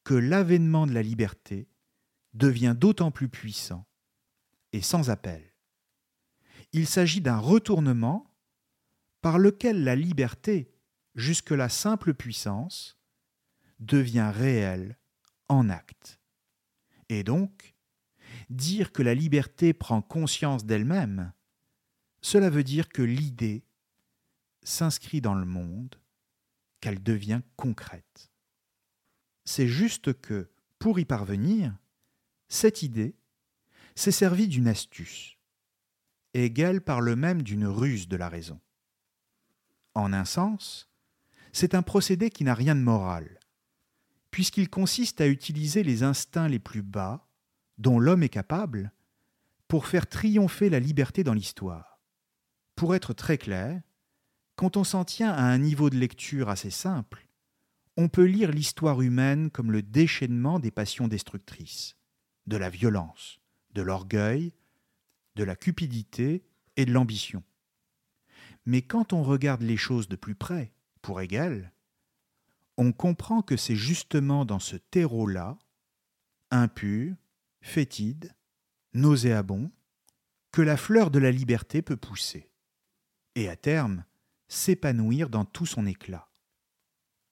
[0.07, 1.69] que l'avènement de la liberté
[2.33, 3.89] devient d'autant plus puissant
[4.73, 5.53] et sans appel.
[6.73, 8.33] Il s'agit d'un retournement
[9.21, 10.73] par lequel la liberté,
[11.17, 13.01] jusque la simple puissance,
[13.81, 14.97] devient réelle
[15.49, 16.21] en acte.
[17.09, 17.75] Et donc,
[18.49, 21.33] dire que la liberté prend conscience d'elle-même,
[22.21, 23.67] cela veut dire que l'idée
[24.63, 25.97] s'inscrit dans le monde,
[26.81, 28.31] qu'elle devient concrète.
[29.47, 31.75] C'est juste que, pour y parvenir,
[32.49, 33.17] cette idée
[33.95, 35.39] s'est servie d'une astuce.
[36.35, 38.61] Hegel parle même d'une ruse de la raison.
[39.95, 40.91] En un sens,
[41.53, 43.41] c'est un procédé qui n'a rien de moral,
[44.31, 47.27] puisqu'il consiste à utiliser les instincts les plus bas,
[47.79, 48.93] dont l'homme est capable,
[49.69, 52.01] pour faire triompher la liberté dans l'histoire.
[52.75, 53.81] Pour être très clair,
[54.57, 57.26] quand on s'en tient à un niveau de lecture assez simple,
[57.97, 61.97] on peut lire l'histoire humaine comme le déchaînement des passions destructrices,
[62.47, 63.41] de la violence,
[63.73, 64.53] de l'orgueil,
[65.35, 66.45] de la cupidité
[66.77, 67.43] et de l'ambition.
[68.67, 71.73] Mais quand on regarde les choses de plus près, pour égal,
[72.77, 75.59] on comprend que c'est justement dans ce terreau-là,
[76.51, 77.15] impur,
[77.61, 78.35] fétide,
[78.93, 79.71] nauséabond,
[80.53, 82.51] que la fleur de la liberté peut pousser,
[83.35, 84.05] et à terme
[84.49, 86.29] s'épanouir dans tout son éclat.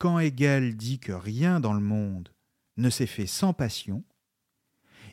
[0.05, 2.29] Quand Hegel dit que rien dans le monde
[2.77, 4.05] ne s'est fait sans passion,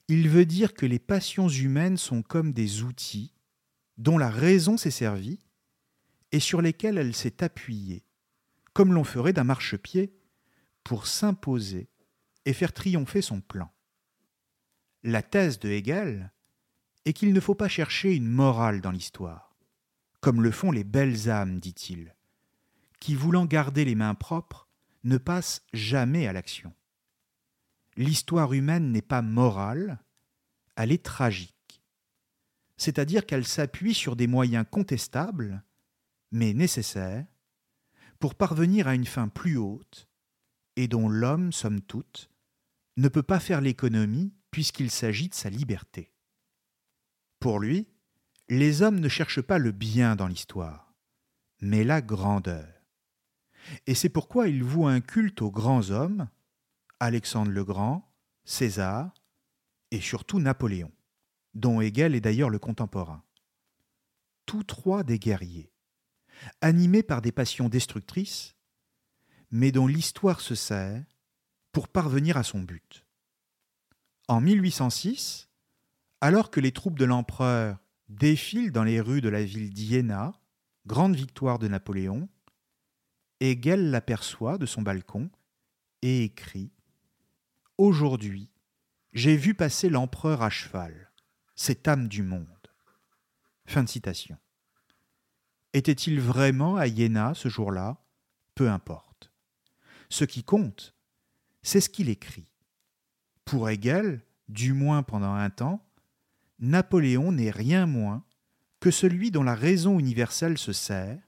[0.10, 3.34] il veut dire que les passions humaines sont comme des outils
[3.98, 5.40] dont la raison s'est servie
[6.34, 8.04] et sur lesquels elle s'est appuyée,
[8.74, 10.14] comme l'on ferait d'un marchepied,
[10.84, 11.88] pour s'imposer
[12.44, 13.72] et faire triompher son plan.
[15.04, 16.34] La thèse de Hegel
[17.06, 19.56] est qu'il ne faut pas chercher une morale dans l'histoire,
[20.20, 22.14] comme le font les belles âmes, dit-il,
[23.00, 24.68] qui, voulant garder les mains propres,
[25.04, 26.74] ne passent jamais à l'action.
[27.98, 30.00] L'histoire humaine n'est pas morale,
[30.76, 31.84] elle est tragique.
[32.78, 35.64] C'est-à-dire qu'elle s'appuie sur des moyens contestables
[36.32, 37.26] mais nécessaire,
[38.20, 40.08] pour parvenir à une fin plus haute,
[40.76, 42.30] et dont l'homme, somme toute,
[42.98, 46.14] ne peut pas faire l'économie puisqu'il s'agit de sa liberté.
[47.40, 47.88] Pour lui,
[48.50, 50.94] les hommes ne cherchent pas le bien dans l'histoire,
[51.62, 52.81] mais la grandeur.
[53.88, 56.28] Et c'est pourquoi il voue un culte aux grands hommes,
[57.00, 58.14] Alexandre le Grand,
[58.46, 59.14] César,
[59.92, 60.92] et surtout Napoléon,
[61.54, 63.24] dont Hegel est d'ailleurs le contemporain.
[64.46, 65.72] Tous trois des guerriers,
[66.62, 68.56] animé par des passions destructrices,
[69.52, 71.04] mais dont l'histoire se sert
[71.72, 73.06] pour parvenir à son but.
[74.28, 75.50] En 1806,
[76.22, 77.78] alors que les troupes de l'empereur
[78.10, 80.34] défilent dans les rues de la ville d'Iéna,
[80.86, 82.30] grande victoire de Napoléon,
[83.44, 85.32] Hegel l'aperçoit de son balcon
[86.04, 86.72] et écrit
[87.80, 88.52] Aujourd'hui,
[89.14, 91.12] J'ai vu passer l'empereur à cheval,
[91.56, 92.46] cette âme du monde.
[93.66, 94.38] Fin de citation.
[95.74, 97.98] Était-il vraiment à Iéna ce jour-là?
[98.54, 99.32] Peu importe.
[100.10, 100.96] Ce qui compte,
[101.64, 102.48] c'est ce qu'il écrit.
[103.44, 105.84] Pour Hegel, du moins pendant un temps,
[106.60, 108.24] Napoléon n'est rien moins
[108.80, 111.20] que celui dont la raison universelle se sert,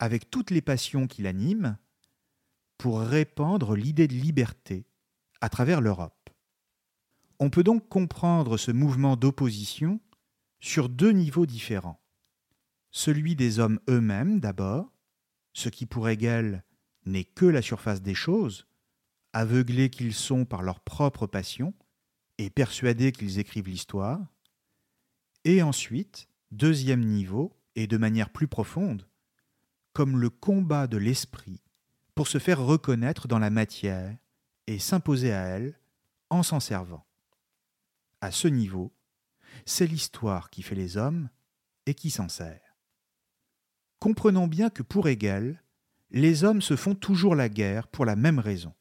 [0.00, 1.76] avec toutes les passions qui l'animent,
[2.78, 4.86] pour répandre l'idée de liberté
[5.42, 6.30] à travers l'Europe.
[7.38, 10.00] On peut donc comprendre ce mouvement d'opposition
[10.58, 12.00] sur deux niveaux différents.
[12.90, 14.90] Celui des hommes eux-mêmes d'abord,
[15.52, 16.64] ce qui pour Hegel
[17.04, 18.66] n'est que la surface des choses,
[19.34, 21.74] aveuglés qu'ils sont par leur propre passion
[22.38, 24.20] et persuadés qu'ils écrivent l'histoire,
[25.44, 29.06] et ensuite, deuxième niveau, et de manière plus profonde,
[29.92, 31.62] comme le combat de l'esprit
[32.14, 34.16] pour se faire reconnaître dans la matière
[34.66, 35.78] et s'imposer à elle
[36.28, 37.06] en s'en servant.
[38.20, 38.92] À ce niveau,
[39.64, 41.28] c'est l'histoire qui fait les hommes
[41.86, 42.76] et qui s'en sert.
[43.98, 45.62] Comprenons bien que pour Hegel,
[46.10, 48.74] les hommes se font toujours la guerre pour la même raison,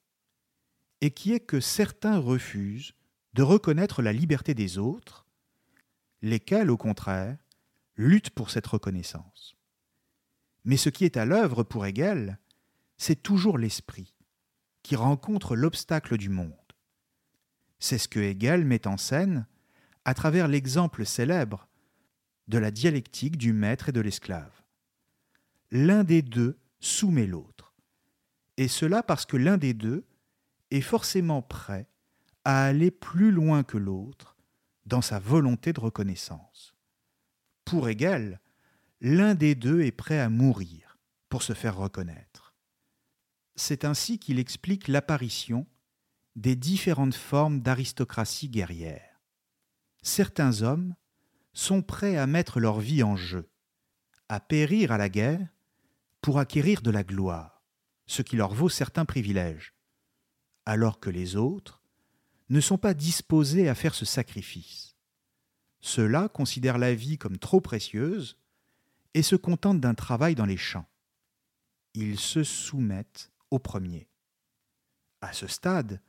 [1.01, 2.93] et qui est que certains refusent
[3.33, 5.27] de reconnaître la liberté des autres,
[6.21, 7.37] lesquels, au contraire,
[7.95, 9.58] luttent pour cette reconnaissance.
[10.65, 12.39] Mais ce qui est à l'œuvre pour Hegel,
[12.97, 14.13] c'est toujours l'esprit,
[14.83, 16.53] qui rencontre l'obstacle du monde.
[17.79, 19.47] C'est ce que Hegel met en scène
[20.05, 21.67] à travers l'exemple célèbre
[22.47, 24.63] de la dialectique du maître et de l'esclave.
[25.71, 27.73] L'un des deux soumet l'autre,
[28.57, 30.05] et cela parce que l'un des deux
[30.71, 31.87] est forcément prêt
[32.43, 34.35] à aller plus loin que l'autre
[34.85, 36.75] dans sa volonté de reconnaissance.
[37.63, 38.41] Pour Hegel,
[39.01, 40.97] l'un des deux est prêt à mourir
[41.29, 42.55] pour se faire reconnaître.
[43.55, 45.67] C'est ainsi qu'il explique l'apparition
[46.35, 49.09] des différentes formes d'aristocratie guerrière
[50.01, 50.95] certains hommes
[51.53, 53.49] sont prêts à mettre leur vie en jeu,
[54.27, 55.47] à périr à la guerre
[56.21, 57.63] pour acquérir de la gloire,
[58.05, 59.73] ce qui leur vaut certains privilèges,
[60.65, 61.81] alors que les autres
[62.49, 64.95] ne sont pas disposés à faire ce sacrifice.
[65.81, 68.37] Ceux-là considèrent la vie comme trop précieuse
[69.13, 70.87] et se contentent d'un travail dans les champs.
[71.93, 74.07] Ils se soumettent au premier.
[75.21, 76.01] À ce stade,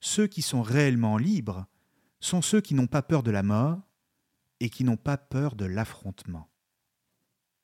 [0.00, 1.66] ceux qui sont réellement libres
[2.20, 3.80] sont ceux qui n'ont pas peur de la mort
[4.60, 6.50] et qui n'ont pas peur de l'affrontement.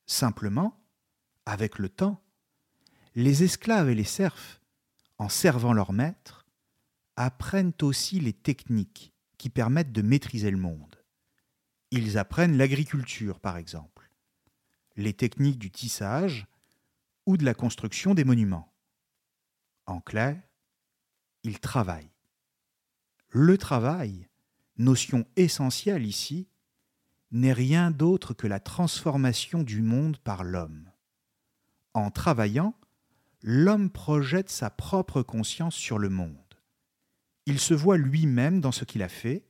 [0.07, 0.81] Simplement,
[1.47, 2.23] avec le temps,
[3.15, 4.61] les esclaves et les serfs,
[5.19, 6.47] en servant leur maître,
[7.17, 10.97] apprennent aussi les techniques qui permettent de maîtriser le monde.
[11.91, 13.94] Ils apprennent l'agriculture, par exemple,
[14.97, 16.47] les techniques du tissage
[17.27, 18.73] ou de la construction des monuments.
[19.87, 20.41] En clair,
[21.43, 22.11] ils travaillent.
[23.31, 24.29] Le travail
[24.77, 26.49] notion essentielle ici,
[27.31, 30.91] n'est rien d'autre que la transformation du monde par l'homme.
[31.93, 32.75] En travaillant,
[33.43, 36.39] l'homme projette sa propre conscience sur le monde.
[37.47, 39.47] Il se voit lui-même dans ce qu'il a fait,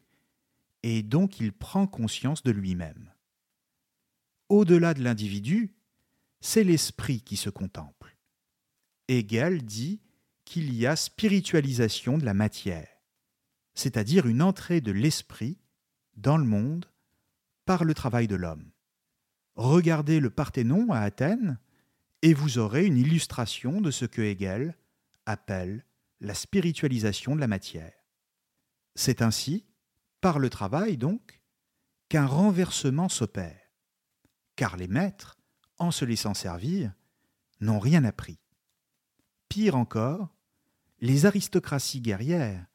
[0.82, 3.10] et donc il prend conscience de lui-même.
[4.48, 5.74] Au-delà de l'individu,
[6.40, 8.16] c'est l'esprit qui se contemple.
[9.08, 10.00] Hegel dit
[10.44, 12.94] qu'il y a spiritualisation de la matière
[13.74, 15.58] c'est-à-dire une entrée de l'esprit
[16.16, 16.86] dans le monde
[17.64, 18.70] par le travail de l'homme.
[19.56, 21.58] Regardez le Parthénon à Athènes
[22.22, 24.76] et vous aurez une illustration de ce que Hegel
[25.26, 25.84] appelle
[26.20, 27.92] la spiritualisation de la matière.
[28.94, 29.66] C'est ainsi,
[30.20, 31.42] par le travail donc,
[32.08, 33.63] qu'un renversement s'opère,
[34.56, 35.36] car les maîtres,
[35.78, 36.92] en se laissant servir,
[37.60, 38.38] n'ont rien appris.
[39.48, 40.34] Pire encore,
[41.00, 42.66] les aristocraties guerrières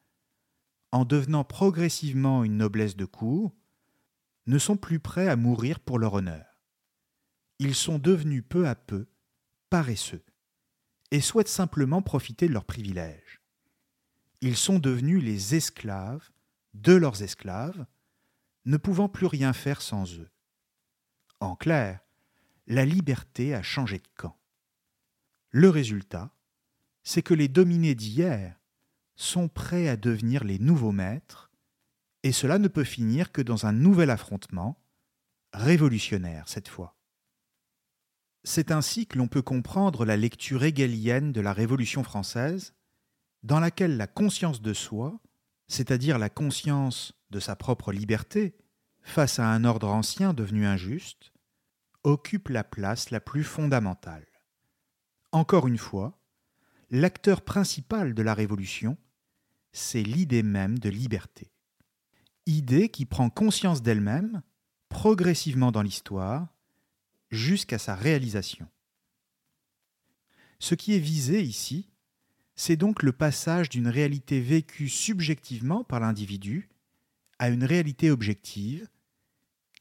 [0.91, 3.55] en devenant progressivement une noblesse de cour,
[4.47, 6.45] ne sont plus prêts à mourir pour leur honneur.
[7.59, 9.07] Ils sont devenus peu à peu
[9.69, 10.23] paresseux
[11.11, 13.41] et souhaitent simplement profiter de leurs privilèges.
[14.41, 16.29] Ils sont devenus les esclaves
[16.73, 17.85] de leurs esclaves,
[18.65, 20.29] ne pouvant plus rien faire sans eux.
[21.39, 21.99] En clair,
[22.67, 24.37] la liberté a changé de camp.
[25.51, 26.31] Le résultat,
[27.03, 28.59] c'est que les dominés d'hier
[29.15, 31.51] sont prêts à devenir les nouveaux maîtres,
[32.23, 34.81] et cela ne peut finir que dans un nouvel affrontement,
[35.53, 36.95] révolutionnaire cette fois.
[38.43, 42.73] C'est ainsi que l'on peut comprendre la lecture hegelienne de la Révolution française,
[43.43, 45.19] dans laquelle la conscience de soi,
[45.67, 48.55] c'est-à-dire la conscience de sa propre liberté,
[49.01, 51.31] face à un ordre ancien devenu injuste,
[52.03, 54.25] occupe la place la plus fondamentale.
[55.31, 56.19] Encore une fois,
[56.89, 58.97] l'acteur principal de la Révolution
[59.71, 61.51] c'est l'idée même de liberté.
[62.45, 64.41] idée qui prend conscience d'elle-même
[64.87, 66.47] progressivement dans l'histoire
[67.29, 68.67] jusqu'à sa réalisation.
[70.57, 71.91] Ce qui est visé ici,
[72.55, 76.69] c'est donc le passage d'une réalité vécue subjectivement par l'individu
[77.39, 78.87] à une réalité objective,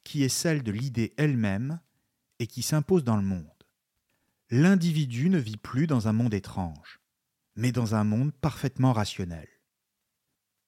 [0.04, 1.80] qui est celle de l'idée elle-même
[2.38, 3.46] et qui s'impose dans le monde.
[4.50, 7.00] L'individu ne vit plus dans un monde étrange,
[7.56, 9.48] mais dans un monde parfaitement rationnel.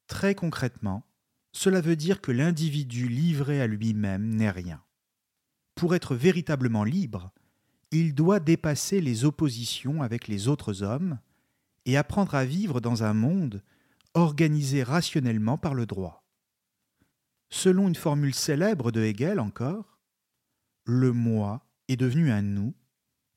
[0.07, 1.07] Très concrètement,
[1.53, 4.82] cela veut dire que l'individu livré à lui-même n'est rien.
[5.74, 7.32] Pour être véritablement libre,
[7.91, 11.18] il doit dépasser les oppositions avec les autres hommes
[11.86, 13.62] et apprendre à vivre dans un monde
[14.14, 16.20] organisé rationnellement par le droit.
[17.51, 19.98] Selon une formule célèbre de Hegel encore,
[20.84, 22.74] le moi est devenu un nous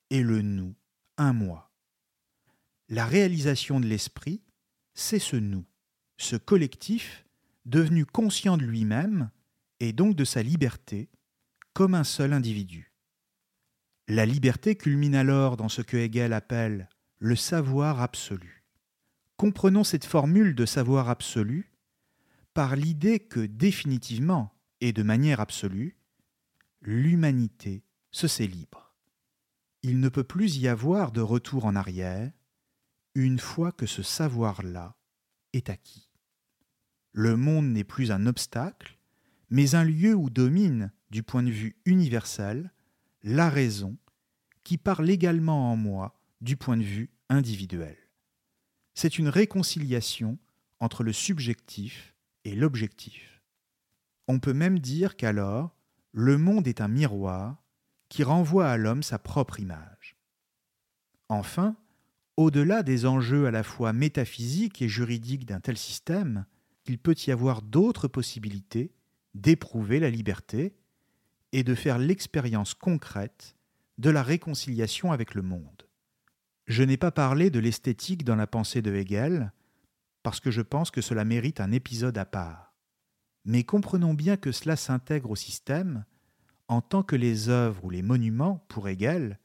[0.10, 0.76] et le nous
[1.18, 1.72] un moi.
[2.90, 4.42] La réalisation de l'esprit,
[4.94, 5.66] c'est ce nous,
[6.18, 7.26] ce collectif
[7.66, 9.30] devenu conscient de lui-même
[9.80, 11.10] et donc de sa liberté
[11.74, 12.94] comme un seul individu.
[14.08, 16.90] La liberté culmine alors dans ce que Hegel appelle
[17.20, 18.64] le savoir absolu.
[19.38, 21.73] Comprenons cette formule de savoir absolu
[22.54, 25.98] par l'idée que définitivement et de manière absolue,
[26.82, 28.94] l'humanité se sait libre.
[29.82, 32.32] Il ne peut plus y avoir de retour en arrière
[33.16, 34.96] une fois que ce savoir-là
[35.54, 36.10] est acquis.
[37.12, 38.98] Le monde n'est plus un obstacle,
[39.50, 42.72] mais un lieu où domine, du point de vue universel,
[43.22, 43.98] la raison
[44.64, 47.98] qui parle également en moi du point de vue individuel.
[48.96, 50.38] C'est une réconciliation
[50.80, 52.13] entre le subjectif
[52.46, 53.42] et l'objectif.
[54.28, 55.76] On peut même dire qu'alors,
[56.12, 57.64] le monde est un miroir
[58.10, 60.16] qui renvoie à l'homme sa propre image.
[61.30, 61.76] Enfin,
[62.38, 66.46] au-delà des enjeux à la fois métaphysiques et juridiques d'un tel système,
[66.86, 68.92] il peut y avoir d'autres possibilités
[69.34, 70.76] d'éprouver la liberté
[71.52, 73.56] et de faire l'expérience concrète
[73.98, 75.88] de la réconciliation avec le monde.
[76.66, 79.52] Je n'ai pas parlé de l'esthétique dans la pensée de Hegel,
[80.24, 82.74] parce que je pense que cela mérite un épisode à part.
[83.46, 86.06] Mais comprenons bien que cela s'intègre au système
[86.68, 89.38] en tant que les œuvres ou les monuments, pour Hegel,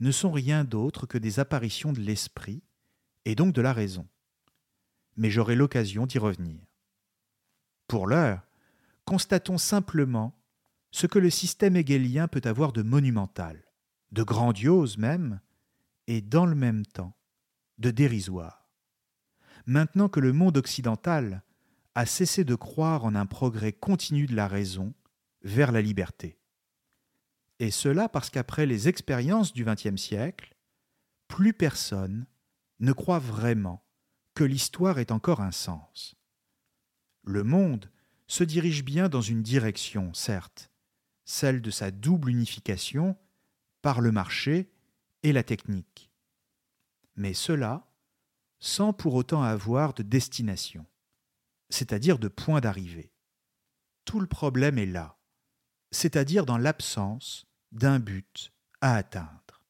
[0.00, 2.62] ne sont rien d'autre que des apparitions de l'esprit,
[3.26, 4.08] et donc de la raison.
[5.16, 6.60] Mais j'aurai l'occasion d'y revenir.
[7.86, 8.42] Pour l'heure,
[9.04, 10.34] constatons simplement
[10.90, 13.64] ce que le système hegelien peut avoir de monumental
[14.14, 15.40] de grandiose même,
[16.06, 17.16] et dans le même temps
[17.78, 18.63] de dérisoire.
[19.66, 21.42] Maintenant que le monde occidental
[21.94, 24.94] a cessé de croire en un progrès continu de la raison
[25.42, 26.38] vers la liberté.
[27.60, 30.56] Et cela parce qu'après les expériences du XXe siècle,
[31.28, 32.26] plus personne
[32.80, 33.84] ne croit vraiment
[34.34, 36.16] que l'histoire ait encore un sens.
[37.22, 37.90] Le monde
[38.26, 40.70] se dirige bien dans une direction, certes,
[41.24, 43.16] celle de sa double unification
[43.80, 44.70] par le marché
[45.22, 46.10] et la technique.
[47.16, 47.86] Mais cela
[48.64, 50.86] sans pour autant avoir de destination,
[51.68, 53.12] c'est-à-dire de point d'arrivée.
[54.06, 55.18] Tout le problème est là,
[55.90, 59.66] c'est-à-dire dans l'absence d'un but à atteindre,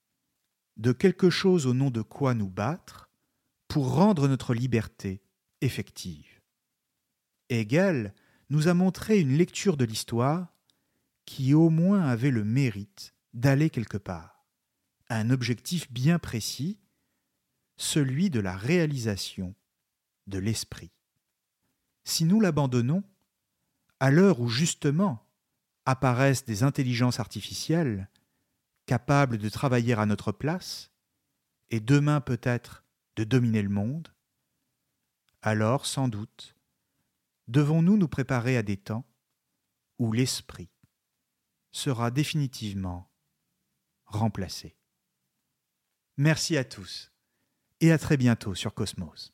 [0.76, 3.10] de quelque chose au nom de quoi nous battre
[3.66, 5.24] pour rendre notre liberté
[5.60, 6.40] effective.
[7.48, 8.14] Hegel
[8.48, 10.54] nous a montré une lecture de l'histoire
[11.24, 14.46] qui au moins avait le mérite d'aller quelque part,
[15.08, 16.78] un objectif bien précis,
[17.76, 19.54] celui de la réalisation
[20.26, 20.92] de l'esprit.
[22.04, 23.02] Si nous l'abandonnons,
[24.00, 25.26] à l'heure où justement
[25.86, 28.08] apparaissent des intelligences artificielles
[28.86, 30.90] capables de travailler à notre place,
[31.70, 32.84] et demain peut-être
[33.16, 34.12] de dominer le monde,
[35.42, 36.56] alors sans doute
[37.48, 39.04] devons-nous nous préparer à des temps
[39.98, 40.70] où l'esprit
[41.72, 43.10] sera définitivement
[44.06, 44.76] remplacé.
[46.16, 47.13] Merci à tous
[47.80, 49.33] et à très bientôt sur Cosmos.